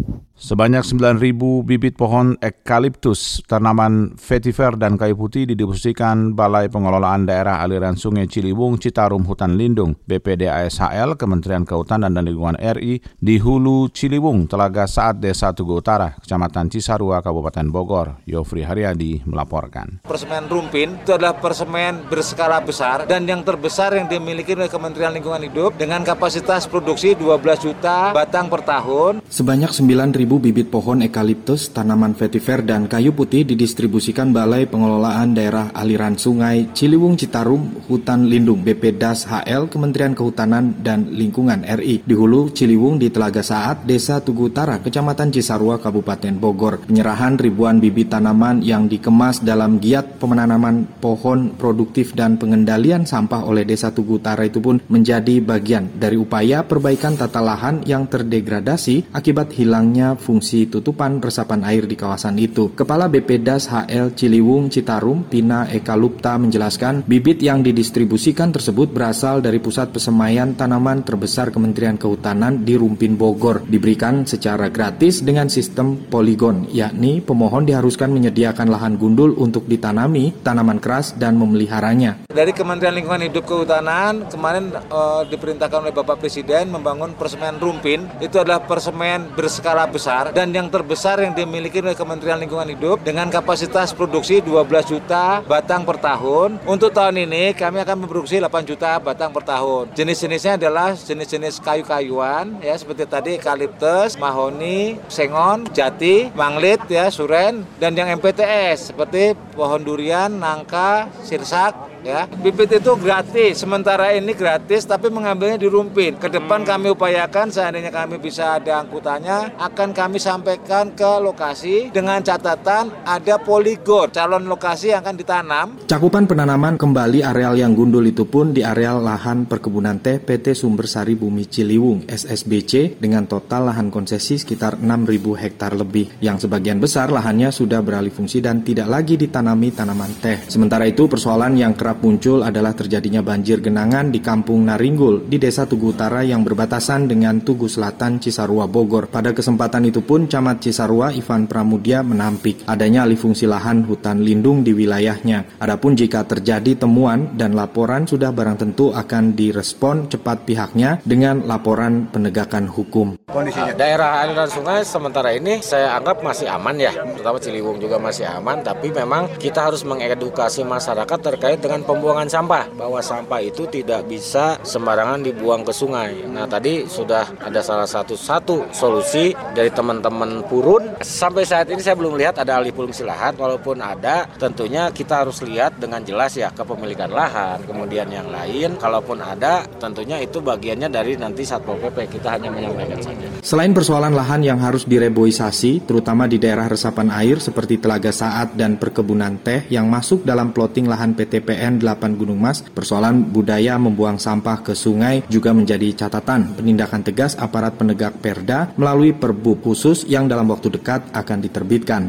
Sebanyak 0.43 0.83
9.000 0.83 1.39
bibit 1.63 1.95
pohon 1.95 2.35
eukaliptus, 2.43 3.47
tanaman 3.47 4.19
vetiver 4.19 4.75
dan 4.75 4.99
kayu 4.99 5.15
putih 5.15 5.47
didistribusikan 5.47 6.35
Balai 6.35 6.67
Pengelolaan 6.67 7.31
Daerah 7.31 7.63
Aliran 7.63 7.95
Sungai 7.95 8.27
Ciliwung 8.27 8.75
Citarum 8.83 9.23
Hutan 9.23 9.55
Lindung 9.55 9.95
BPD 10.03 10.51
ASHL 10.51 11.15
Kementerian 11.15 11.63
Kehutanan 11.63 12.11
dan 12.11 12.27
Lingkungan 12.27 12.59
RI 12.59 12.99
di 13.23 13.39
Hulu 13.39 13.95
Ciliwung, 13.95 14.51
Telaga 14.51 14.91
Saat 14.91 15.23
Desa 15.23 15.55
Tugu 15.55 15.79
Utara, 15.79 16.19
Kecamatan 16.19 16.75
Cisarua, 16.75 17.23
Kabupaten 17.23 17.71
Bogor. 17.71 18.19
Yofri 18.27 18.67
Haryadi 18.67 19.23
melaporkan. 19.23 20.03
Persemen 20.03 20.51
Rumpin 20.51 21.07
itu 21.07 21.15
adalah 21.15 21.39
persemen 21.39 22.03
berskala 22.11 22.59
besar 22.59 23.07
dan 23.07 23.31
yang 23.31 23.47
terbesar 23.47 23.95
yang 23.95 24.11
dimiliki 24.11 24.59
oleh 24.59 24.67
Kementerian 24.67 25.15
Lingkungan 25.15 25.47
Hidup 25.47 25.79
dengan 25.79 26.03
kapasitas 26.03 26.67
produksi 26.67 27.15
12 27.15 27.39
juta 27.63 28.11
batang 28.11 28.51
per 28.51 28.67
tahun. 28.67 29.23
Sebanyak 29.31 29.71
9.000 29.71 30.32
bibit 30.37 30.69
pohon 30.69 31.01
eukaliptus, 31.01 31.73
tanaman 31.73 32.13
vetiver, 32.13 32.61
dan 32.61 32.85
kayu 32.85 33.17
putih 33.17 33.49
didistribusikan 33.49 34.31
Balai 34.31 34.69
Pengelolaan 34.69 35.33
Daerah 35.33 35.73
Aliran 35.73 36.21
Sungai 36.21 36.69
Ciliwung 36.77 37.17
Citarum 37.17 37.89
Hutan 37.89 38.29
Lindung 38.29 38.61
BPDAS 38.61 39.27
HL 39.27 39.73
Kementerian 39.73 40.13
Kehutanan 40.13 40.85
dan 40.85 41.09
Lingkungan 41.09 41.65
RI 41.65 42.05
di 42.05 42.15
Hulu 42.15 42.53
Ciliwung 42.53 43.01
di 43.01 43.09
Telaga 43.09 43.41
Saat, 43.41 43.89
Desa 43.89 44.21
Tugu 44.21 44.53
Utara, 44.53 44.85
Kecamatan 44.85 45.33
Cisarua, 45.33 45.81
Kabupaten 45.81 46.37
Bogor. 46.37 46.85
Penyerahan 46.85 47.41
ribuan 47.41 47.81
bibit 47.81 48.13
tanaman 48.13 48.61
yang 48.61 48.93
dikemas 48.93 49.41
dalam 49.41 49.81
giat 49.81 50.12
penanaman 50.29 50.87
pohon 51.01 51.55
produktif 51.55 52.13
dan 52.13 52.37
pengendalian 52.37 53.07
sampah 53.07 53.47
oleh 53.47 53.63
Desa 53.67 53.95
Tugu 53.95 54.19
Utara 54.19 54.45
itu 54.47 54.59
pun 54.59 54.83
menjadi 54.91 55.39
bagian 55.43 55.89
dari 55.97 56.19
upaya 56.19 56.63
perbaikan 56.67 57.15
tata 57.15 57.41
lahan 57.43 57.87
yang 57.87 58.07
terdegradasi 58.07 59.15
akibat 59.15 59.55
hilangnya 59.57 60.19
fungsi 60.19 60.67
tutupan 60.67 61.23
resapan 61.23 61.65
air 61.67 61.85
di 61.87 61.95
kawasan 61.95 62.39
itu. 62.39 62.75
Kepala 62.75 63.07
BPDAS 63.07 63.71
HL 63.71 64.15
Ciliwung 64.19 64.73
Citarum, 64.73 65.27
Pina 65.27 65.69
Eka 65.71 65.95
Lupta 65.95 66.37
menjelaskan, 66.37 67.05
bibit 67.07 67.41
yang 67.41 67.61
didistribusikan 67.63 68.51
tersebut 68.51 68.91
berasal 68.91 69.45
dari 69.45 69.59
pusat 69.59 69.93
pesemaian 69.93 70.57
tanaman 70.57 71.05
terbesar 71.07 71.55
Kementerian 71.55 72.01
Kehutanan 72.01 72.65
di 72.65 72.75
Rumpin 72.75 73.15
Bogor, 73.15 73.63
diberikan 73.65 74.25
secara 74.25 74.73
gratis 74.73 75.21
dengan 75.23 75.47
sistem 75.53 75.97
poligon, 76.09 76.67
yakni 76.73 77.21
pemohon 77.21 77.69
diharuskan 77.69 78.11
menyediakan 78.11 78.69
lahan 78.73 78.95
gundul 78.97 79.37
untuk 79.37 79.69
ditanami 80.13 80.45
tanaman 80.45 80.79
keras 80.79 81.17
dan 81.17 81.41
memeliharanya. 81.41 82.29
Dari 82.29 82.53
Kementerian 82.53 82.93
Lingkungan 82.93 83.25
Hidup 83.25 83.49
Kehutanan, 83.49 84.29
kemarin 84.29 84.73
uh, 84.93 85.25
diperintahkan 85.25 85.89
oleh 85.89 85.95
Bapak 85.95 86.21
Presiden 86.21 86.69
membangun 86.69 87.17
persemen 87.17 87.57
Rumpin, 87.57 88.05
itu 88.21 88.37
adalah 88.37 88.61
persemen 88.61 89.33
berskala 89.33 89.89
besar 89.89 90.37
dan 90.37 90.53
yang 90.53 90.69
terbesar 90.69 91.25
yang 91.25 91.33
dimiliki 91.33 91.81
oleh 91.81 91.97
Kementerian 91.97 92.37
Lingkungan 92.37 92.69
Hidup 92.69 93.01
dengan 93.01 93.33
kapasitas 93.33 93.97
produksi 93.97 94.45
12 94.45 94.93
juta 94.93 95.41
batang 95.49 95.89
per 95.89 95.97
tahun. 95.97 96.61
Untuk 96.69 96.93
tahun 96.93 97.25
ini 97.25 97.57
kami 97.57 97.81
akan 97.81 98.05
memproduksi 98.05 98.37
8 98.37 98.69
juta 98.69 99.01
batang 99.01 99.33
per 99.33 99.49
tahun. 99.49 99.97
Jenis-jenisnya 99.97 100.61
adalah 100.61 100.93
jenis-jenis 100.93 101.63
kayu-kayuan 101.65 102.61
ya 102.61 102.77
seperti 102.77 103.09
tadi 103.09 103.31
eukaliptus, 103.41 104.21
mahoni, 104.21 105.01
sengon, 105.09 105.65
jati, 105.73 106.29
manglit 106.37 106.85
ya, 106.93 107.09
suren 107.09 107.65
dan 107.81 107.97
yang 107.97 108.13
MPTS 108.21 108.93
seperti 108.93 109.33
pohon 109.55 109.81
durian, 110.03 110.35
nangka, 110.43 111.07
sirsak, 111.23 111.79
ya. 112.07 112.27
Bibit 112.29 112.79
itu 112.79 112.93
gratis, 112.99 113.63
sementara 113.63 114.15
ini 114.15 114.35
gratis 114.35 114.87
tapi 114.87 115.09
mengambilnya 115.09 115.59
di 115.59 115.69
Rumpin. 115.71 116.19
Ke 116.19 116.29
depan 116.31 116.63
kami 116.67 116.95
upayakan 116.95 117.51
seandainya 117.51 117.91
kami 117.91 118.19
bisa 118.19 118.59
ada 118.59 118.83
angkutannya 118.83 119.59
akan 119.59 119.91
kami 119.95 120.19
sampaikan 120.19 120.95
ke 120.95 121.11
lokasi 121.23 121.91
dengan 121.91 122.23
catatan 122.23 122.91
ada 123.07 123.39
poligon 123.43 124.11
calon 124.13 124.47
lokasi 124.47 124.95
yang 124.95 125.03
akan 125.05 125.17
ditanam. 125.17 125.67
Cakupan 125.87 126.25
penanaman 126.25 126.81
kembali 126.81 127.23
areal 127.23 127.55
yang 127.59 127.77
gundul 127.77 128.05
itu 128.07 128.25
pun 128.25 128.55
di 128.55 128.65
areal 128.65 129.03
lahan 129.03 129.45
perkebunan 129.45 129.99
teh 130.01 130.19
PT 130.19 130.57
Sumber 130.57 130.89
Sari 130.89 131.15
Bumi 131.15 131.47
Ciliwung 131.47 132.07
SSBC 132.09 132.97
dengan 132.99 133.29
total 133.29 133.69
lahan 133.69 133.93
konsesi 133.93 134.41
sekitar 134.41 134.81
6.000 134.81 135.43
hektar 135.43 135.73
lebih 135.77 136.19
yang 136.25 136.41
sebagian 136.41 136.81
besar 136.81 137.13
lahannya 137.13 137.53
sudah 137.53 137.85
beralih 137.85 138.11
fungsi 138.13 138.41
dan 138.41 138.65
tidak 138.65 138.89
lagi 138.89 139.21
ditanami 139.21 139.69
tanaman 139.75 140.13
teh. 140.19 140.39
Sementara 140.49 140.89
itu 140.89 141.05
persoalan 141.07 141.55
yang 141.59 141.77
kerap 141.77 141.92
muncul 142.01 142.41
adalah 142.41 142.73
terjadinya 142.73 143.21
banjir 143.21 143.61
genangan 143.61 144.09
di 144.09 144.25
Kampung 144.25 144.65
Naringgul 144.65 145.29
di 145.29 145.37
Desa 145.37 145.69
Tugu 145.69 145.93
Utara 145.93 146.25
yang 146.25 146.41
berbatasan 146.41 147.11
dengan 147.11 147.45
Tugu 147.45 147.69
Selatan 147.69 148.23
Cisarua 148.23 148.65
Bogor. 148.71 149.13
Pada 149.13 149.37
kesempatan 149.37 149.85
itu 149.85 150.01
pun 150.01 150.25
Camat 150.31 150.65
Cisarua 150.65 151.13
Ivan 151.13 151.51
Pramudia 151.51 152.01
menampik 152.01 152.65
adanya 152.65 153.05
alih 153.05 153.19
fungsi 153.19 153.45
lahan 153.45 153.83
hutan 153.85 154.23
lindung 154.23 154.63
di 154.63 154.73
wilayahnya. 154.73 155.59
Adapun 155.61 155.99
jika 155.99 156.23
terjadi 156.23 156.79
temuan 156.79 157.35
dan 157.35 157.53
laporan 157.59 158.07
sudah 158.07 158.31
barang 158.31 158.63
tentu 158.63 158.95
akan 158.95 159.35
direspon 159.35 160.07
cepat 160.07 160.47
pihaknya 160.47 161.03
dengan 161.03 161.43
laporan 161.45 162.07
penegakan 162.09 162.71
hukum. 162.71 163.19
Kondisinya 163.27 163.75
daerah 163.75 164.23
aliran 164.23 164.47
sungai 164.47 164.87
sementara 164.87 165.35
ini 165.35 165.59
saya 165.59 165.99
anggap 165.99 166.23
masih 166.23 166.47
aman 166.47 166.79
ya, 166.79 166.95
terutama 166.95 167.43
Ciliwung 167.43 167.83
juga 167.83 167.99
masih 167.99 168.29
aman, 168.31 168.63
tapi 168.63 168.95
memang 168.95 169.27
kita 169.43 169.67
harus 169.67 169.83
mengedukasi 169.83 170.63
masyarakat 170.63 171.19
terkait 171.19 171.59
dengan 171.59 171.82
pembuangan 171.85 172.27
sampah 172.31 172.71
bahwa 172.75 173.03
sampah 173.03 173.41
itu 173.43 173.67
tidak 173.69 174.07
bisa 174.07 174.59
sembarangan 174.63 175.23
dibuang 175.23 175.63
ke 175.67 175.73
sungai. 175.75 176.25
Nah 176.27 176.47
tadi 176.47 176.87
sudah 176.87 177.39
ada 177.43 177.61
salah 177.61 177.87
satu 177.87 178.15
satu 178.15 178.71
solusi 178.75 179.35
dari 179.55 179.71
teman-teman 179.71 180.45
Purun. 180.47 180.99
Sampai 181.03 181.47
saat 181.47 181.71
ini 181.71 181.83
saya 181.83 181.99
belum 181.99 182.19
lihat 182.19 182.39
ada 182.39 182.59
alih 182.59 182.75
fungsi 182.75 183.07
lahan, 183.07 183.35
walaupun 183.39 183.79
ada 183.79 184.27
tentunya 184.39 184.91
kita 184.91 185.27
harus 185.27 185.43
lihat 185.43 185.79
dengan 185.79 186.03
jelas 186.03 186.35
ya 186.35 186.51
kepemilikan 186.51 187.11
lahan, 187.11 187.63
kemudian 187.67 188.09
yang 188.11 188.29
lain. 188.29 188.79
Kalaupun 188.79 189.23
ada 189.23 189.65
tentunya 189.79 190.19
itu 190.23 190.43
bagiannya 190.43 190.89
dari 190.91 191.15
nanti 191.19 191.47
Satpol 191.47 191.79
PP 191.79 192.19
kita 192.19 192.39
hanya 192.39 192.51
menyampaikan 192.51 192.99
saja. 193.01 193.27
Selain 193.43 193.73
persoalan 193.73 194.15
lahan 194.15 194.43
yang 194.43 194.59
harus 194.59 194.85
direboisasi, 194.87 195.87
terutama 195.87 196.27
di 196.27 196.39
daerah 196.39 196.67
resapan 196.69 197.11
air 197.11 197.39
seperti 197.39 197.79
Telaga 197.79 198.11
Saat 198.13 198.55
dan 198.55 198.77
perkebunan 198.77 199.41
teh 199.41 199.67
yang 199.71 199.89
masuk 199.89 200.23
dalam 200.23 200.53
plotting 200.53 200.87
lahan 200.87 201.15
PTPN 201.17 201.72
8 201.81 202.19
Gunung 202.19 202.41
Mas, 202.41 202.61
persoalan 202.61 203.23
budaya 203.31 203.79
membuang 203.79 204.19
sampah 204.19 204.61
ke 204.61 204.75
sungai 204.75 205.23
juga 205.31 205.55
menjadi 205.55 206.05
catatan 206.05 206.59
penindakan 206.59 207.07
tegas 207.07 207.39
aparat 207.39 207.79
penegak 207.79 208.19
perda 208.19 208.75
melalui 208.75 209.15
perbu 209.15 209.63
khusus 209.63 210.05
yang 210.11 210.27
dalam 210.27 210.51
waktu 210.51 210.69
dekat 210.75 211.15
akan 211.15 211.39
diterbitkan. 211.41 212.03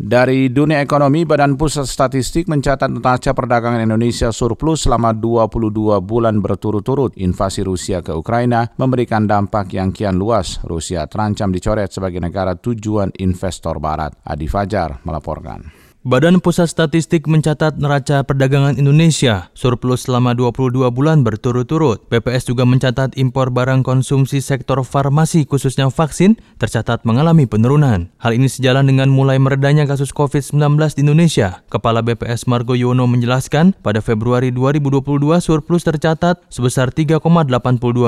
Dari 0.00 0.48
dunia 0.48 0.80
ekonomi, 0.80 1.28
Badan 1.28 1.60
Pusat 1.60 1.84
Statistik 1.84 2.48
mencatat 2.48 2.88
neraca 2.88 3.36
perdagangan 3.36 3.84
Indonesia 3.84 4.32
surplus 4.32 4.88
selama 4.88 5.12
22 5.12 6.00
bulan 6.00 6.40
berturut-turut. 6.40 7.20
Invasi 7.20 7.60
Rusia 7.60 8.00
ke 8.00 8.16
Ukraina 8.16 8.64
memberikan 8.80 9.28
dampak 9.28 9.76
yang 9.76 9.92
kian 9.92 10.16
luas. 10.16 10.56
Rusia 10.64 11.04
terancam 11.04 11.52
dicoret 11.52 11.92
sebagai 11.92 12.16
negara 12.16 12.56
tujuan 12.56 13.12
investor 13.20 13.76
barat. 13.76 14.16
Adi 14.24 14.48
Fajar 14.48 15.04
melaporkan. 15.04 15.79
Badan 16.00 16.40
Pusat 16.40 16.72
Statistik 16.72 17.28
mencatat 17.28 17.76
neraca 17.76 18.24
perdagangan 18.24 18.80
Indonesia 18.80 19.52
surplus 19.52 20.08
selama 20.08 20.32
22 20.32 20.88
bulan 20.88 21.20
berturut-turut. 21.20 22.00
BPS 22.08 22.48
juga 22.48 22.64
mencatat 22.64 23.20
impor 23.20 23.52
barang 23.52 23.84
konsumsi 23.84 24.40
sektor 24.40 24.80
farmasi 24.80 25.44
khususnya 25.44 25.92
vaksin 25.92 26.40
tercatat 26.56 27.04
mengalami 27.04 27.44
penurunan. 27.44 28.08
Hal 28.16 28.32
ini 28.32 28.48
sejalan 28.48 28.88
dengan 28.88 29.12
mulai 29.12 29.36
meredanya 29.36 29.84
kasus 29.84 30.08
COVID-19 30.16 30.80
di 30.96 31.04
Indonesia. 31.04 31.60
Kepala 31.68 32.00
BPS 32.00 32.48
Margo 32.48 32.72
Yono 32.72 33.04
menjelaskan, 33.04 33.76
pada 33.84 34.00
Februari 34.00 34.56
2022 34.56 35.04
surplus 35.44 35.84
tercatat 35.84 36.40
sebesar 36.48 36.96
3,82 36.96 37.20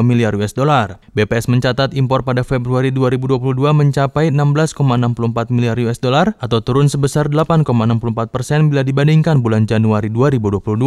miliar 0.01 0.33
US 0.41 0.57
dollar. 0.57 0.97
BPS 1.13 1.45
mencatat 1.53 1.93
impor 1.93 2.25
pada 2.25 2.41
Februari 2.41 2.89
2022 2.89 3.37
mencapai 3.77 4.33
16,64 4.33 5.53
miliar 5.53 5.77
US 5.85 6.01
dollar 6.01 6.33
atau 6.41 6.65
turun 6.65 6.89
sebesar 6.89 7.29
8, 7.29 7.69
64 7.87 8.35
persen 8.35 8.69
bila 8.69 8.83
dibandingkan 8.83 9.41
bulan 9.41 9.65
Januari 9.65 10.13
2022. 10.13 10.79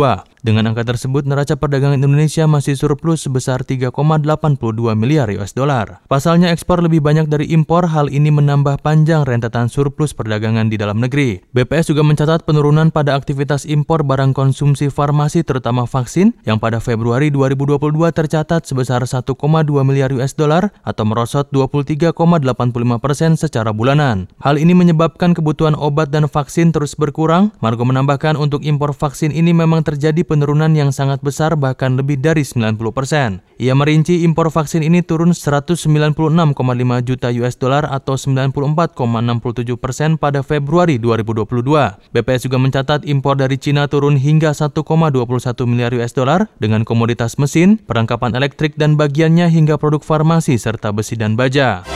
Dengan 0.45 0.69
angka 0.69 0.85
tersebut, 0.85 1.25
neraca 1.25 1.57
perdagangan 1.57 1.97
Indonesia 1.97 2.45
masih 2.45 2.77
surplus 2.77 3.25
sebesar 3.25 3.65
3,82 3.65 4.93
miliar 4.93 5.33
US 5.41 5.57
dollar. 5.57 6.05
Pasalnya 6.05 6.53
ekspor 6.53 6.85
lebih 6.85 7.01
banyak 7.01 7.25
dari 7.25 7.49
impor, 7.49 7.89
hal 7.89 8.13
ini 8.13 8.29
menambah 8.29 8.85
panjang 8.85 9.25
rentetan 9.25 9.73
surplus 9.73 10.13
perdagangan 10.13 10.69
di 10.69 10.77
dalam 10.77 11.01
negeri. 11.01 11.41
BPS 11.49 11.89
juga 11.89 12.05
mencatat 12.05 12.45
penurunan 12.45 12.93
pada 12.93 13.17
aktivitas 13.17 13.65
impor 13.65 14.05
barang 14.05 14.37
konsumsi 14.37 14.93
farmasi 14.93 15.41
terutama 15.41 15.89
vaksin 15.89 16.37
yang 16.45 16.61
pada 16.61 16.77
Februari 16.77 17.33
2022 17.33 17.81
tercatat 18.13 18.69
sebesar 18.69 19.01
1,2 19.01 19.33
miliar 19.81 20.13
US 20.13 20.37
dollar 20.37 20.69
atau 20.85 21.09
merosot 21.09 21.49
23,85 21.49 22.13
persen 23.01 23.33
secara 23.33 23.73
bulanan. 23.73 24.29
Hal 24.37 24.61
ini 24.61 24.77
menyebabkan 24.77 25.33
kebutuhan 25.33 25.73
obat 25.73 26.13
dan 26.13 26.29
vaksin 26.29 26.69
terus 26.69 26.84
terus 26.85 27.01
berkurang, 27.01 27.49
Margo 27.65 27.81
menambahkan 27.81 28.37
untuk 28.37 28.61
impor 28.61 28.93
vaksin 28.93 29.33
ini 29.33 29.57
memang 29.57 29.81
terjadi 29.81 30.21
penurunan 30.21 30.69
yang 30.77 30.93
sangat 30.93 31.17
besar 31.25 31.57
bahkan 31.57 31.97
lebih 31.97 32.21
dari 32.21 32.45
90%. 32.45 32.77
Ia 33.57 33.73
merinci 33.73 34.21
impor 34.21 34.53
vaksin 34.53 34.85
ini 34.85 35.01
turun 35.01 35.33
196,5 35.33 36.13
juta 37.01 37.33
US 37.41 37.57
dollar 37.57 37.89
atau 37.89 38.13
94,67 38.13 38.93
persen 39.81 40.21
pada 40.21 40.45
Februari 40.45 41.01
2022. 41.01 42.13
BPS 42.13 42.45
juga 42.45 42.61
mencatat 42.61 43.01
impor 43.09 43.41
dari 43.41 43.57
Cina 43.57 43.89
turun 43.89 44.21
hingga 44.21 44.53
1,21 44.53 44.85
miliar 45.65 45.89
US 45.97 46.13
dollar 46.13 46.53
dengan 46.61 46.85
komoditas 46.85 47.41
mesin, 47.41 47.81
perangkapan 47.81 48.37
elektrik 48.37 48.77
dan 48.77 48.93
bagiannya 48.93 49.49
hingga 49.49 49.81
produk 49.81 50.05
farmasi 50.05 50.61
serta 50.61 50.93
besi 50.93 51.17
dan 51.17 51.33
baja. 51.33 51.94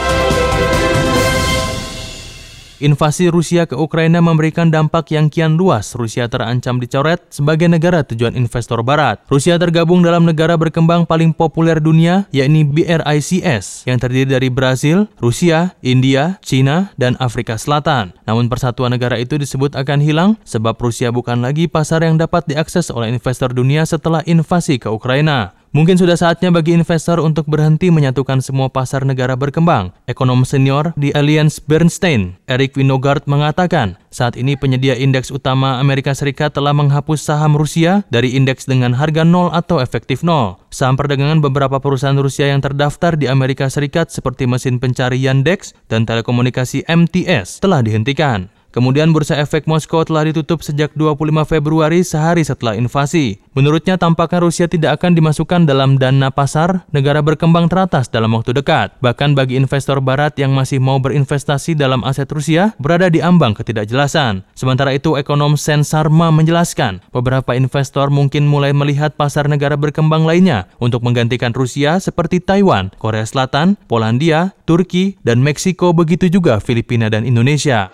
Invasi 2.80 3.28
Rusia 3.28 3.68
ke 3.68 3.76
Ukraina 3.76 4.24
memberikan 4.24 4.72
dampak 4.72 5.12
yang 5.12 5.28
kian 5.28 5.60
luas. 5.60 5.92
Rusia 5.92 6.32
terancam 6.32 6.80
dicoret 6.80 7.20
sebagai 7.28 7.68
negara 7.68 8.00
tujuan 8.08 8.32
investor 8.32 8.80
barat. 8.80 9.20
Rusia 9.28 9.60
tergabung 9.60 10.00
dalam 10.00 10.24
negara 10.24 10.56
berkembang 10.56 11.04
paling 11.04 11.36
populer 11.36 11.76
dunia, 11.76 12.24
yakni 12.32 12.64
BRICS, 12.64 13.84
yang 13.84 14.00
terdiri 14.00 14.32
dari 14.32 14.48
Brasil, 14.48 15.12
Rusia, 15.20 15.76
India, 15.84 16.40
China, 16.40 16.88
dan 16.96 17.20
Afrika 17.20 17.60
Selatan. 17.60 18.16
Namun 18.24 18.48
persatuan 18.48 18.96
negara 18.96 19.20
itu 19.20 19.36
disebut 19.36 19.76
akan 19.76 20.00
hilang 20.00 20.30
sebab 20.48 20.80
Rusia 20.80 21.12
bukan 21.12 21.44
lagi 21.44 21.68
pasar 21.68 22.00
yang 22.00 22.16
dapat 22.16 22.48
diakses 22.48 22.88
oleh 22.88 23.12
investor 23.12 23.52
dunia 23.52 23.84
setelah 23.84 24.24
invasi 24.24 24.80
ke 24.80 24.88
Ukraina. 24.88 25.59
Mungkin 25.70 25.94
sudah 25.94 26.18
saatnya 26.18 26.50
bagi 26.50 26.74
investor 26.74 27.22
untuk 27.22 27.46
berhenti 27.46 27.94
menyatukan 27.94 28.42
semua 28.42 28.66
pasar 28.74 29.06
negara 29.06 29.38
berkembang. 29.38 29.94
Ekonom 30.10 30.42
senior 30.42 30.90
di 30.98 31.14
Alliance 31.14 31.62
Bernstein, 31.62 32.34
Eric 32.50 32.74
Winogard 32.74 33.22
mengatakan, 33.30 33.94
saat 34.10 34.34
ini 34.34 34.58
penyedia 34.58 34.98
indeks 34.98 35.30
utama 35.30 35.78
Amerika 35.78 36.10
Serikat 36.10 36.58
telah 36.58 36.74
menghapus 36.74 37.22
saham 37.22 37.54
Rusia 37.54 38.02
dari 38.10 38.34
indeks 38.34 38.66
dengan 38.66 38.98
harga 38.98 39.22
nol 39.22 39.54
atau 39.54 39.78
efektif 39.78 40.26
nol. 40.26 40.58
Saham 40.74 40.98
perdagangan 40.98 41.38
beberapa 41.38 41.78
perusahaan 41.78 42.18
Rusia 42.18 42.50
yang 42.50 42.58
terdaftar 42.58 43.14
di 43.14 43.30
Amerika 43.30 43.70
Serikat 43.70 44.10
seperti 44.10 44.50
mesin 44.50 44.82
pencari 44.82 45.22
Yandex 45.22 45.78
dan 45.86 46.02
telekomunikasi 46.02 46.82
MTS 46.90 47.62
telah 47.62 47.78
dihentikan. 47.78 48.50
Kemudian 48.70 49.10
bursa 49.10 49.34
efek 49.42 49.66
Moskow 49.66 50.06
telah 50.06 50.30
ditutup 50.30 50.62
sejak 50.62 50.94
25 50.94 51.42
Februari 51.42 52.06
sehari 52.06 52.46
setelah 52.46 52.78
invasi. 52.78 53.42
Menurutnya 53.50 53.98
tampaknya 53.98 54.46
Rusia 54.46 54.66
tidak 54.70 55.02
akan 55.02 55.18
dimasukkan 55.18 55.66
dalam 55.66 55.98
dana 55.98 56.30
pasar 56.30 56.86
negara 56.94 57.18
berkembang 57.18 57.66
teratas 57.66 58.06
dalam 58.06 58.30
waktu 58.30 58.54
dekat. 58.54 58.94
Bahkan 59.02 59.34
bagi 59.34 59.58
investor 59.58 59.98
barat 59.98 60.38
yang 60.38 60.54
masih 60.54 60.78
mau 60.78 61.02
berinvestasi 61.02 61.74
dalam 61.74 62.06
aset 62.06 62.30
Rusia 62.30 62.78
berada 62.78 63.10
di 63.10 63.18
ambang 63.18 63.58
ketidakjelasan. 63.58 64.46
Sementara 64.54 64.94
itu 64.94 65.18
ekonom 65.18 65.58
Sen 65.58 65.82
Sarma 65.82 66.30
menjelaskan 66.30 67.02
beberapa 67.10 67.58
investor 67.58 68.06
mungkin 68.14 68.46
mulai 68.46 68.70
melihat 68.70 69.18
pasar 69.18 69.50
negara 69.50 69.74
berkembang 69.74 70.22
lainnya 70.22 70.70
untuk 70.78 71.02
menggantikan 71.02 71.50
Rusia 71.50 71.98
seperti 71.98 72.38
Taiwan, 72.38 72.94
Korea 73.02 73.26
Selatan, 73.26 73.74
Polandia, 73.90 74.54
Turki, 74.62 75.18
dan 75.26 75.42
Meksiko 75.42 75.90
begitu 75.90 76.30
juga 76.30 76.62
Filipina 76.62 77.10
dan 77.10 77.26
Indonesia. 77.26 77.90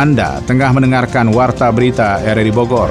Anda 0.00 0.40
tengah 0.48 0.72
mendengarkan 0.72 1.28
Warta 1.28 1.68
Berita 1.68 2.24
RRI 2.24 2.48
Bogor. 2.56 2.88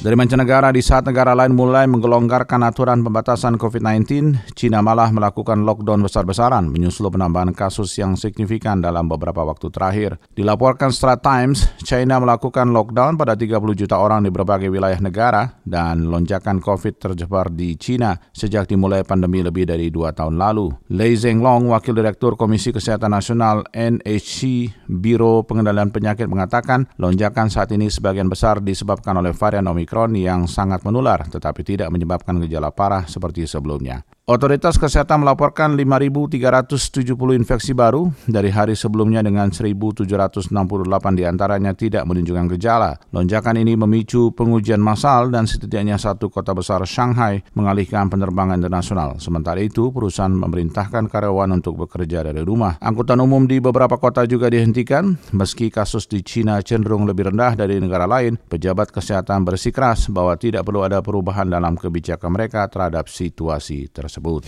Dari 0.00 0.16
mancanegara, 0.16 0.72
di 0.72 0.80
saat 0.80 1.04
negara 1.04 1.36
lain 1.36 1.52
mulai 1.52 1.84
menggelonggarkan 1.84 2.64
aturan 2.64 3.04
pembatasan 3.04 3.60
COVID-19, 3.60 4.32
China 4.56 4.80
malah 4.80 5.12
melakukan 5.12 5.60
lockdown 5.60 6.00
besar-besaran 6.00 6.72
menyusul 6.72 7.12
penambahan 7.12 7.52
kasus 7.52 7.92
yang 8.00 8.16
signifikan 8.16 8.80
dalam 8.80 9.12
beberapa 9.12 9.44
waktu 9.44 9.68
terakhir. 9.68 10.16
Dilaporkan 10.32 10.88
Strat 10.88 11.20
Times, 11.20 11.68
China 11.84 12.16
melakukan 12.16 12.72
lockdown 12.72 13.20
pada 13.20 13.36
30 13.36 13.60
juta 13.76 14.00
orang 14.00 14.24
di 14.24 14.32
berbagai 14.32 14.72
wilayah 14.72 14.96
negara 15.04 15.60
dan 15.68 16.08
lonjakan 16.08 16.64
COVID 16.64 16.96
terjebar 16.96 17.52
di 17.52 17.76
China 17.76 18.16
sejak 18.32 18.72
dimulai 18.72 19.04
pandemi 19.04 19.44
lebih 19.44 19.68
dari 19.68 19.92
dua 19.92 20.16
tahun 20.16 20.40
lalu. 20.40 20.72
Lei 20.96 21.12
Zhenglong, 21.12 21.68
Wakil 21.76 21.92
Direktur 21.92 22.40
Komisi 22.40 22.72
Kesehatan 22.72 23.12
Nasional 23.12 23.68
NHC 23.76 24.72
Biro 24.88 25.44
Pengendalian 25.44 25.92
Penyakit 25.92 26.24
mengatakan 26.24 26.88
lonjakan 26.96 27.52
saat 27.52 27.68
ini 27.76 27.92
sebagian 27.92 28.32
besar 28.32 28.64
disebabkan 28.64 29.20
oleh 29.20 29.36
varian 29.36 29.68
Omicron 29.68 29.89
Omikron 29.90 30.14
yang 30.14 30.46
sangat 30.46 30.86
menular 30.86 31.26
tetapi 31.26 31.66
tidak 31.66 31.90
menyebabkan 31.90 32.38
gejala 32.46 32.70
parah 32.70 33.10
seperti 33.10 33.42
sebelumnya. 33.42 34.06
Otoritas 34.30 34.78
Kesehatan 34.78 35.26
melaporkan 35.26 35.74
5.370 35.74 37.18
infeksi 37.34 37.74
baru 37.74 38.14
dari 38.30 38.46
hari 38.54 38.78
sebelumnya 38.78 39.26
dengan 39.26 39.50
1.768 39.50 40.06
di 41.18 41.26
antaranya 41.26 41.74
tidak 41.74 42.06
menunjukkan 42.06 42.46
gejala. 42.54 42.94
Lonjakan 43.10 43.58
ini 43.58 43.74
memicu 43.74 44.30
pengujian 44.30 44.78
massal 44.78 45.34
dan 45.34 45.50
setidaknya 45.50 45.98
satu 45.98 46.30
kota 46.30 46.54
besar 46.54 46.78
Shanghai 46.86 47.42
mengalihkan 47.58 48.06
penerbangan 48.06 48.62
internasional. 48.62 49.18
Sementara 49.18 49.58
itu, 49.58 49.90
perusahaan 49.90 50.30
memerintahkan 50.30 51.10
karyawan 51.10 51.50
untuk 51.50 51.82
bekerja 51.82 52.22
dari 52.22 52.46
rumah. 52.46 52.78
Angkutan 52.78 53.18
umum 53.18 53.50
di 53.50 53.58
beberapa 53.58 53.98
kota 53.98 54.30
juga 54.30 54.46
dihentikan. 54.46 55.10
Meski 55.34 55.74
kasus 55.74 56.06
di 56.06 56.22
China 56.22 56.62
cenderung 56.62 57.02
lebih 57.02 57.34
rendah 57.34 57.58
dari 57.58 57.82
negara 57.82 58.06
lain, 58.06 58.38
pejabat 58.46 58.94
kesehatan 58.94 59.42
bersikeras 59.42 60.06
bahwa 60.06 60.38
tidak 60.38 60.62
perlu 60.62 60.86
ada 60.86 61.02
perubahan 61.02 61.50
dalam 61.50 61.74
kebijakan 61.74 62.30
mereka 62.30 62.70
terhadap 62.70 63.10
situasi 63.10 63.90
tersebut 63.90 64.19
tersebut. 64.20 64.44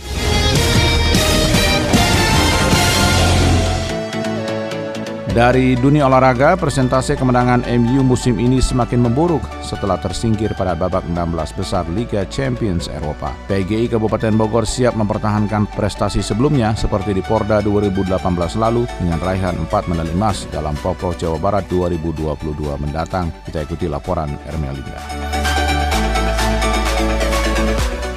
Dari 5.33 5.73
dunia 5.73 6.05
olahraga, 6.05 6.53
presentase 6.53 7.17
kemenangan 7.17 7.65
MU 7.81 8.05
musim 8.05 8.37
ini 8.37 8.61
semakin 8.61 9.01
memburuk 9.01 9.41
setelah 9.65 9.97
tersingkir 9.97 10.53
pada 10.53 10.77
babak 10.77 11.01
16 11.09 11.57
besar 11.57 11.89
Liga 11.89 12.21
Champions 12.29 12.85
Eropa. 12.85 13.33
PGI 13.49 13.89
Kabupaten 13.89 14.29
Bogor 14.37 14.69
siap 14.69 14.93
mempertahankan 14.93 15.73
prestasi 15.73 16.21
sebelumnya 16.21 16.77
seperti 16.77 17.17
di 17.17 17.25
Porda 17.25 17.65
2018 17.65 18.13
lalu 18.61 18.85
dengan 19.01 19.17
raihan 19.25 19.57
4 19.57 19.89
medali 19.89 20.13
emas 20.13 20.45
dalam 20.53 20.77
Popro 20.77 21.17
Jawa 21.17 21.41
Barat 21.41 21.65
2022 21.65 22.29
mendatang. 22.77 23.33
Kita 23.49 23.65
ikuti 23.65 23.89
laporan 23.89 24.37
Ermelinda. 24.45 25.32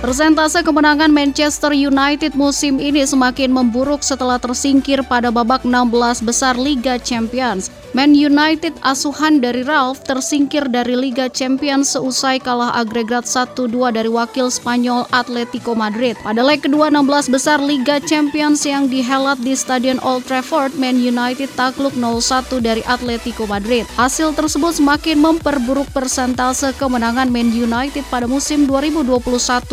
Persentase 0.07 0.63
kemenangan 0.63 1.11
Manchester 1.11 1.75
United 1.75 2.39
musim 2.39 2.79
ini 2.79 3.03
semakin 3.03 3.51
memburuk 3.51 4.07
setelah 4.07 4.39
tersingkir 4.39 5.03
pada 5.03 5.35
babak 5.35 5.67
16 5.67 6.23
besar 6.23 6.55
Liga 6.55 6.95
Champions. 6.95 7.75
Man 7.97 8.13
United 8.13 8.77
asuhan 8.85 9.41
dari 9.41 9.65
Ralph 9.65 10.05
tersingkir 10.05 10.69
dari 10.69 10.93
Liga 10.93 11.33
Champions 11.33 11.97
seusai 11.97 12.45
kalah 12.45 12.77
agregat 12.77 13.25
1-2 13.25 13.73
dari 13.89 14.13
wakil 14.13 14.53
Spanyol 14.53 15.09
Atletico 15.17 15.73
Madrid. 15.73 16.13
Pada 16.21 16.45
leg 16.45 16.61
kedua 16.61 16.93
16 16.93 17.33
besar 17.33 17.57
Liga 17.57 17.97
Champions 18.05 18.69
yang 18.69 18.93
dihelat 18.93 19.41
di 19.41 19.57
Stadion 19.57 19.97
Old 20.05 20.29
Trafford, 20.29 20.77
Man 20.77 21.01
United 21.01 21.49
takluk 21.57 21.97
0-1 21.97 22.61
dari 22.61 22.85
Atletico 22.85 23.49
Madrid. 23.49 23.89
Hasil 23.97 24.37
tersebut 24.37 24.77
semakin 24.77 25.17
memperburuk 25.17 25.89
persentase 25.97 26.77
kemenangan 26.77 27.33
Man 27.33 27.49
United 27.49 28.05
pada 28.13 28.29
musim 28.29 28.69
2021-2022 28.69 29.73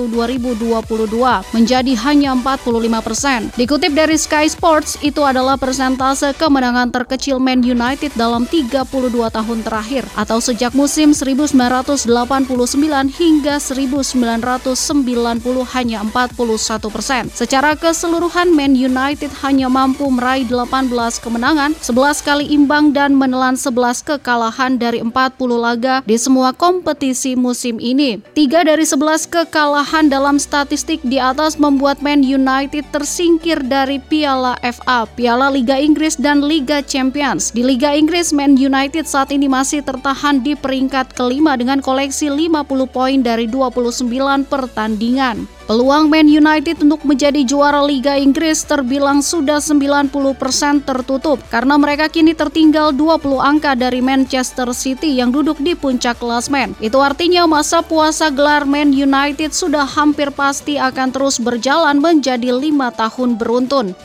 menjadi 1.51 1.93
hanya 2.07 2.39
45%. 2.39 3.59
Dikutip 3.59 3.91
dari 3.91 4.15
Sky 4.15 4.47
Sports, 4.47 4.95
itu 5.03 5.19
adalah 5.27 5.59
persentase 5.59 6.31
kemenangan 6.39 6.87
terkecil 6.87 7.35
Man 7.35 7.59
United 7.59 8.12
dalam 8.15 8.47
32 8.49 9.13
tahun 9.29 9.59
terakhir 9.61 10.07
atau 10.17 10.39
sejak 10.39 10.73
musim 10.73 11.11
1989 11.11 12.07
hingga 13.13 13.59
1990 13.59 15.75
hanya 15.75 15.99
41 16.05 16.93
persen. 16.93 17.27
Secara 17.33 17.75
keseluruhan 17.77 18.53
Man 18.53 18.77
United 18.77 19.33
hanya 19.43 19.67
mampu 19.67 20.07
meraih 20.07 20.47
18 20.47 21.19
kemenangan, 21.19 21.75
11 21.81 22.23
kali 22.23 22.45
imbang 22.53 22.93
dan 22.93 23.17
menelan 23.17 23.57
11 23.57 24.05
kekalahan 24.05 24.77
dari 24.77 25.01
40 25.03 25.11
laga 25.57 26.05
di 26.05 26.15
semua 26.15 26.53
kompetisi 26.55 27.35
musim 27.35 27.81
ini. 27.81 28.21
Tiga 28.37 28.63
dari 28.63 28.85
11 28.85 29.27
kekalahan 29.27 30.07
dalam 30.07 30.37
statistik 30.37 31.01
di 31.03 31.17
atas 31.17 31.57
membuat 31.57 31.99
Man 31.99 32.23
United 32.23 32.85
tersingkir 32.93 33.59
dari 33.65 33.97
Piala 33.99 34.55
FA, 34.61 35.07
Piala 35.07 35.49
Liga 35.49 35.79
Inggris 35.79 36.15
dan 36.19 36.45
Liga 36.45 36.79
Champions. 36.85 37.51
Di 37.51 37.65
Liga 37.65 37.91
Inggris 37.91 38.02
Inggris, 38.03 38.35
Man 38.35 38.59
United 38.59 39.07
saat 39.07 39.31
ini 39.31 39.47
masih 39.47 39.79
tertahan 39.79 40.43
di 40.43 40.59
peringkat 40.59 41.15
kelima 41.15 41.55
dengan 41.55 41.79
koleksi 41.79 42.27
50 42.27 42.67
poin 42.91 43.23
dari 43.23 43.47
29 43.47 44.11
pertandingan. 44.43 45.47
Peluang 45.71 46.11
Man 46.11 46.27
United 46.27 46.83
untuk 46.83 47.07
menjadi 47.07 47.47
juara 47.47 47.79
Liga 47.79 48.19
Inggris 48.19 48.67
terbilang 48.67 49.23
sudah 49.23 49.63
90% 49.63 50.11
tertutup 50.83 51.39
karena 51.47 51.79
mereka 51.79 52.11
kini 52.11 52.35
tertinggal 52.35 52.91
20 52.91 53.39
angka 53.39 53.71
dari 53.71 54.03
Manchester 54.03 54.75
City 54.75 55.15
yang 55.15 55.31
duduk 55.31 55.55
di 55.63 55.71
puncak 55.71 56.19
klasmen. 56.19 56.75
Itu 56.83 56.99
artinya 56.99 57.47
masa 57.47 57.79
puasa 57.79 58.27
gelar 58.27 58.67
Man 58.67 58.91
United 58.91 59.55
sudah 59.55 59.87
hampir 59.87 60.27
pasti 60.35 60.75
akan 60.75 61.15
terus 61.15 61.39
berjalan 61.39 62.03
menjadi 62.03 62.51
lima 62.51 62.91
tahun 62.91 63.39
beruntun. 63.39 63.95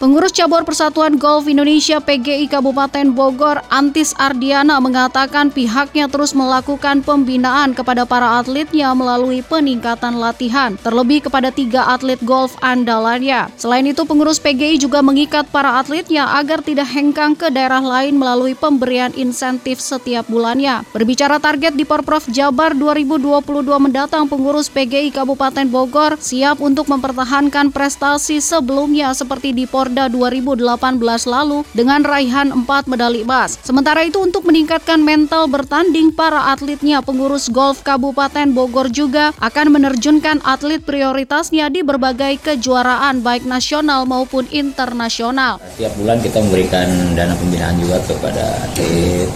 Pengurus 0.00 0.32
cabur 0.32 0.64
Persatuan 0.64 1.20
Golf 1.20 1.44
Indonesia 1.44 2.00
PGI 2.00 2.48
Kabupaten 2.48 3.12
Bogor, 3.12 3.60
Antis 3.68 4.16
Ardiana 4.16 4.80
mengatakan 4.80 5.52
pihaknya 5.52 6.08
terus 6.08 6.32
melakukan 6.32 7.04
pembinaan 7.04 7.76
kepada 7.76 8.08
para 8.08 8.40
atletnya 8.40 8.96
melalui 8.96 9.44
peningkatan 9.44 10.16
latihan, 10.16 10.80
terlebih 10.80 11.28
kepada 11.28 11.52
tiga 11.52 11.84
atlet 11.84 12.16
golf 12.24 12.56
andalannya. 12.64 13.52
Selain 13.60 13.84
itu, 13.84 14.00
pengurus 14.08 14.40
PGI 14.40 14.80
juga 14.80 15.04
mengikat 15.04 15.44
para 15.52 15.76
atletnya 15.76 16.32
agar 16.32 16.64
tidak 16.64 16.88
hengkang 16.88 17.36
ke 17.36 17.52
daerah 17.52 17.84
lain 17.84 18.16
melalui 18.16 18.56
pemberian 18.56 19.12
insentif 19.20 19.84
setiap 19.84 20.24
bulannya. 20.32 20.80
Berbicara 20.96 21.36
target 21.36 21.76
di 21.76 21.84
Porprov 21.84 22.24
Jabar 22.32 22.72
2022 22.72 23.44
mendatang, 23.76 24.24
pengurus 24.32 24.72
PGI 24.72 25.12
Kabupaten 25.12 25.68
Bogor 25.68 26.16
siap 26.16 26.64
untuk 26.64 26.88
mempertahankan 26.88 27.68
prestasi 27.68 28.40
sebelumnya 28.40 29.12
seperti 29.12 29.52
di 29.52 29.68
Por 29.68 29.89
Porda 29.90 30.06
2018 30.06 31.02
lalu 31.26 31.66
dengan 31.74 32.06
raihan 32.06 32.54
4 32.54 32.62
medali 32.86 33.26
emas. 33.26 33.58
Sementara 33.58 34.06
itu 34.06 34.22
untuk 34.22 34.46
meningkatkan 34.46 35.02
mental 35.02 35.50
bertanding 35.50 36.14
para 36.14 36.54
atletnya, 36.54 37.02
pengurus 37.02 37.50
golf 37.50 37.82
Kabupaten 37.82 38.54
Bogor 38.54 38.86
juga 38.94 39.34
akan 39.42 39.74
menerjunkan 39.74 40.46
atlet 40.46 40.78
prioritasnya 40.78 41.74
di 41.74 41.82
berbagai 41.82 42.38
kejuaraan 42.38 43.18
baik 43.18 43.42
nasional 43.50 44.06
maupun 44.06 44.46
internasional. 44.54 45.58
Setiap 45.74 45.90
bulan 45.98 46.22
kita 46.22 46.38
memberikan 46.38 46.86
dana 47.18 47.34
pembinaan 47.34 47.74
juga 47.82 47.98
kepada 48.06 48.62
atlet 48.70 49.26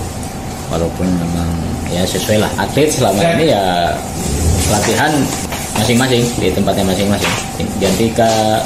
walaupun 0.70 1.10
memang 1.10 1.50
ya 1.90 2.06
sesuai 2.06 2.38
lah 2.38 2.52
atlet 2.62 2.94
selama 2.94 3.26
ini 3.42 3.50
ya 3.50 3.90
latihan 4.70 5.10
masing-masing 5.76 6.24
di 6.38 6.48
tempatnya 6.54 6.84
masing-masing. 6.87 7.32
Jantika, 7.82 8.62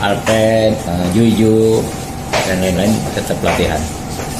Alpen, 0.00 0.74
uh, 0.86 1.06
Juju 1.10 1.82
dan 2.46 2.58
lain-lain 2.62 2.92
tetap 3.14 3.38
latihan. 3.42 3.80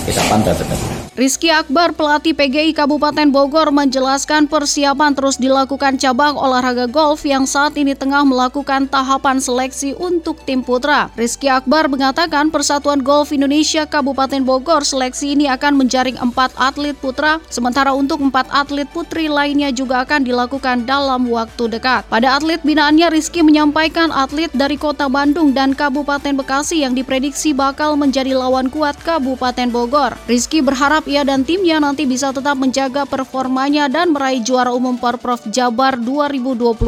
Kita 0.07 0.23
pantau 0.27 0.55
tetap 0.55 1.02
Rizky 1.13 1.53
Akbar, 1.53 1.93
pelatih 1.93 2.33
PGI 2.33 2.73
Kabupaten 2.73 3.29
Bogor, 3.29 3.69
menjelaskan 3.69 4.49
persiapan 4.49 5.13
terus 5.13 5.37
dilakukan 5.37 6.01
cabang 6.01 6.41
olahraga 6.41 6.89
golf 6.89 7.29
yang 7.29 7.45
saat 7.45 7.77
ini 7.77 7.93
tengah 7.93 8.25
melakukan 8.25 8.89
tahapan 8.89 9.37
seleksi 9.37 9.93
untuk 10.01 10.41
tim 10.49 10.65
putra. 10.65 11.13
Rizky 11.13 11.53
Akbar 11.53 11.93
mengatakan 11.93 12.49
Persatuan 12.49 13.05
Golf 13.05 13.29
Indonesia 13.29 13.85
Kabupaten 13.85 14.41
Bogor 14.41 14.89
seleksi 14.89 15.37
ini 15.37 15.53
akan 15.53 15.85
menjaring 15.85 16.17
empat 16.17 16.57
atlet 16.57 16.97
putra, 16.97 17.45
sementara 17.53 17.93
untuk 17.93 18.17
empat 18.25 18.49
atlet 18.49 18.89
putri 18.89 19.29
lainnya 19.29 19.69
juga 19.69 20.09
akan 20.09 20.25
dilakukan 20.25 20.89
dalam 20.89 21.29
waktu 21.29 21.77
dekat. 21.77 22.09
Pada 22.09 22.41
atlet 22.41 22.65
binaannya, 22.65 23.13
Rizky 23.13 23.45
menyampaikan 23.45 24.09
atlet 24.17 24.49
dari 24.57 24.81
kota 24.81 25.13
Bandung 25.13 25.53
dan 25.53 25.77
Kabupaten 25.77 26.41
Bekasi 26.41 26.81
yang 26.81 26.97
diprediksi 26.97 27.53
bakal 27.53 28.01
menjadi 28.01 28.33
lawan 28.33 28.73
kuat 28.73 28.97
Kabupaten 29.05 29.69
Bogor. 29.69 30.17
Rizky 30.25 30.65
berharap 30.65 31.02
berharap 31.03 31.11
ia 31.11 31.23
dan 31.27 31.43
timnya 31.43 31.83
nanti 31.83 32.07
bisa 32.07 32.31
tetap 32.31 32.55
menjaga 32.55 33.03
performanya 33.03 33.91
dan 33.91 34.15
meraih 34.15 34.43
juara 34.43 34.71
umum 34.71 34.95
Porprov 34.95 35.43
Jabar 35.51 35.99
2022. 35.99 36.79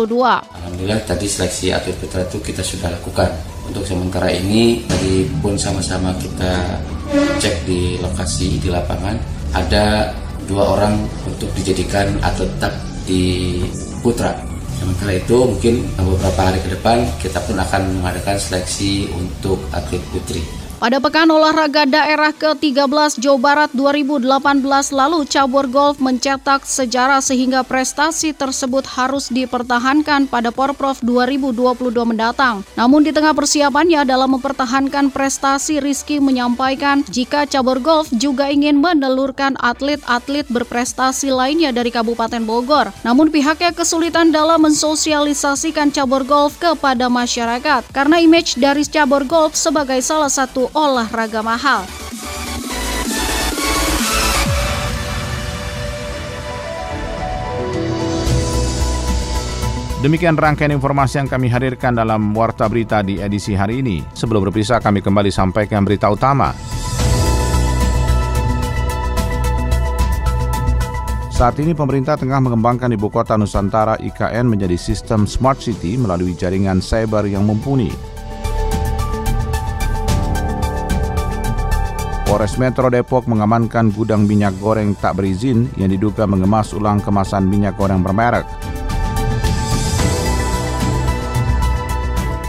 Alhamdulillah 0.54 1.02
tadi 1.02 1.26
seleksi 1.26 1.74
atlet 1.74 1.98
putra 1.98 2.22
itu 2.22 2.38
kita 2.38 2.62
sudah 2.62 2.94
lakukan. 2.94 3.30
Untuk 3.66 3.82
sementara 3.82 4.30
ini 4.30 4.86
tadi 4.86 5.26
pun 5.42 5.58
sama-sama 5.58 6.14
kita 6.20 6.78
cek 7.42 7.66
di 7.66 7.98
lokasi 7.98 8.62
di 8.62 8.68
lapangan 8.70 9.16
ada 9.56 10.14
dua 10.46 10.78
orang 10.78 10.94
untuk 11.26 11.50
dijadikan 11.58 12.14
atlet 12.22 12.50
tetap 12.54 12.74
di 13.08 13.58
putra. 13.98 14.36
Sementara 14.78 15.16
itu 15.16 15.36
mungkin 15.42 15.74
beberapa 15.96 16.54
hari 16.54 16.60
ke 16.62 16.70
depan 16.76 17.02
kita 17.18 17.40
pun 17.42 17.56
akan 17.56 17.82
mengadakan 17.98 18.36
seleksi 18.38 19.10
untuk 19.16 19.58
atlet 19.72 20.02
putri. 20.12 20.63
Pada 20.84 21.00
Pekan 21.00 21.32
Olahraga 21.32 21.88
Daerah 21.88 22.28
ke-13 22.36 23.16
Jawa 23.16 23.40
Barat 23.40 23.70
2018 23.72 24.28
lalu, 24.92 25.24
cabur 25.24 25.64
golf 25.64 25.96
mencetak 25.96 26.68
sejarah 26.68 27.24
sehingga 27.24 27.64
prestasi 27.64 28.36
tersebut 28.36 28.84
harus 28.92 29.32
dipertahankan 29.32 30.28
pada 30.28 30.52
Porprov 30.52 31.00
2022 31.00 31.88
mendatang. 32.04 32.68
Namun 32.76 33.00
di 33.00 33.16
tengah 33.16 33.32
persiapannya 33.32 34.04
dalam 34.04 34.36
mempertahankan 34.36 35.08
prestasi, 35.08 35.80
Rizky 35.80 36.20
menyampaikan 36.20 37.00
jika 37.08 37.48
cabur 37.48 37.80
golf 37.80 38.12
juga 38.12 38.52
ingin 38.52 38.76
menelurkan 38.76 39.56
atlet-atlet 39.64 40.44
berprestasi 40.52 41.32
lainnya 41.32 41.72
dari 41.72 41.88
Kabupaten 41.88 42.44
Bogor. 42.44 42.92
Namun 43.08 43.32
pihaknya 43.32 43.72
kesulitan 43.72 44.36
dalam 44.36 44.60
mensosialisasikan 44.60 45.96
cabur 45.96 46.28
golf 46.28 46.60
kepada 46.60 47.08
masyarakat 47.08 47.88
karena 47.88 48.20
image 48.20 48.60
dari 48.60 48.84
cabur 48.84 49.24
golf 49.24 49.56
sebagai 49.56 50.04
salah 50.04 50.28
satu 50.28 50.73
olahraga 50.74 51.40
mahal. 51.40 51.86
Demikian 60.04 60.36
rangkaian 60.36 60.68
informasi 60.68 61.16
yang 61.16 61.32
kami 61.32 61.48
hadirkan 61.48 61.96
dalam 61.96 62.36
Warta 62.36 62.68
Berita 62.68 63.00
di 63.00 63.16
edisi 63.16 63.56
hari 63.56 63.80
ini. 63.80 64.04
Sebelum 64.12 64.44
berpisah, 64.44 64.76
kami 64.76 65.00
kembali 65.00 65.32
sampaikan 65.32 65.80
berita 65.80 66.12
utama. 66.12 66.52
Saat 71.32 71.56
ini 71.58 71.72
pemerintah 71.72 72.20
tengah 72.20 72.36
mengembangkan 72.36 72.92
ibu 72.92 73.08
kota 73.08 73.40
Nusantara 73.40 73.96
IKN 73.96 74.44
menjadi 74.44 74.76
sistem 74.76 75.24
smart 75.24 75.58
city 75.58 75.96
melalui 75.96 76.36
jaringan 76.36 76.84
cyber 76.84 77.24
yang 77.24 77.48
mumpuni. 77.48 78.13
Polres 82.34 82.58
Metro 82.58 82.90
Depok 82.90 83.30
mengamankan 83.30 83.94
gudang 83.94 84.26
minyak 84.26 84.58
goreng 84.58 84.98
tak 84.98 85.22
berizin 85.22 85.70
yang 85.78 85.86
diduga 85.86 86.26
mengemas 86.26 86.74
ulang 86.74 86.98
kemasan 86.98 87.46
minyak 87.46 87.78
goreng 87.78 88.02
bermerek. 88.02 88.42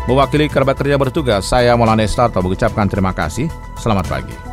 Mewakili 0.10 0.50
kerabat 0.50 0.82
kerja 0.82 0.98
bertugas, 0.98 1.45
saya 1.45 1.78
Maulana 1.78 2.02
Estato 2.02 2.41
mengucapkan 2.41 2.89
terima 2.89 3.13
kasih. 3.13 3.45
Selamat 3.78 4.10
pagi. 4.10 4.45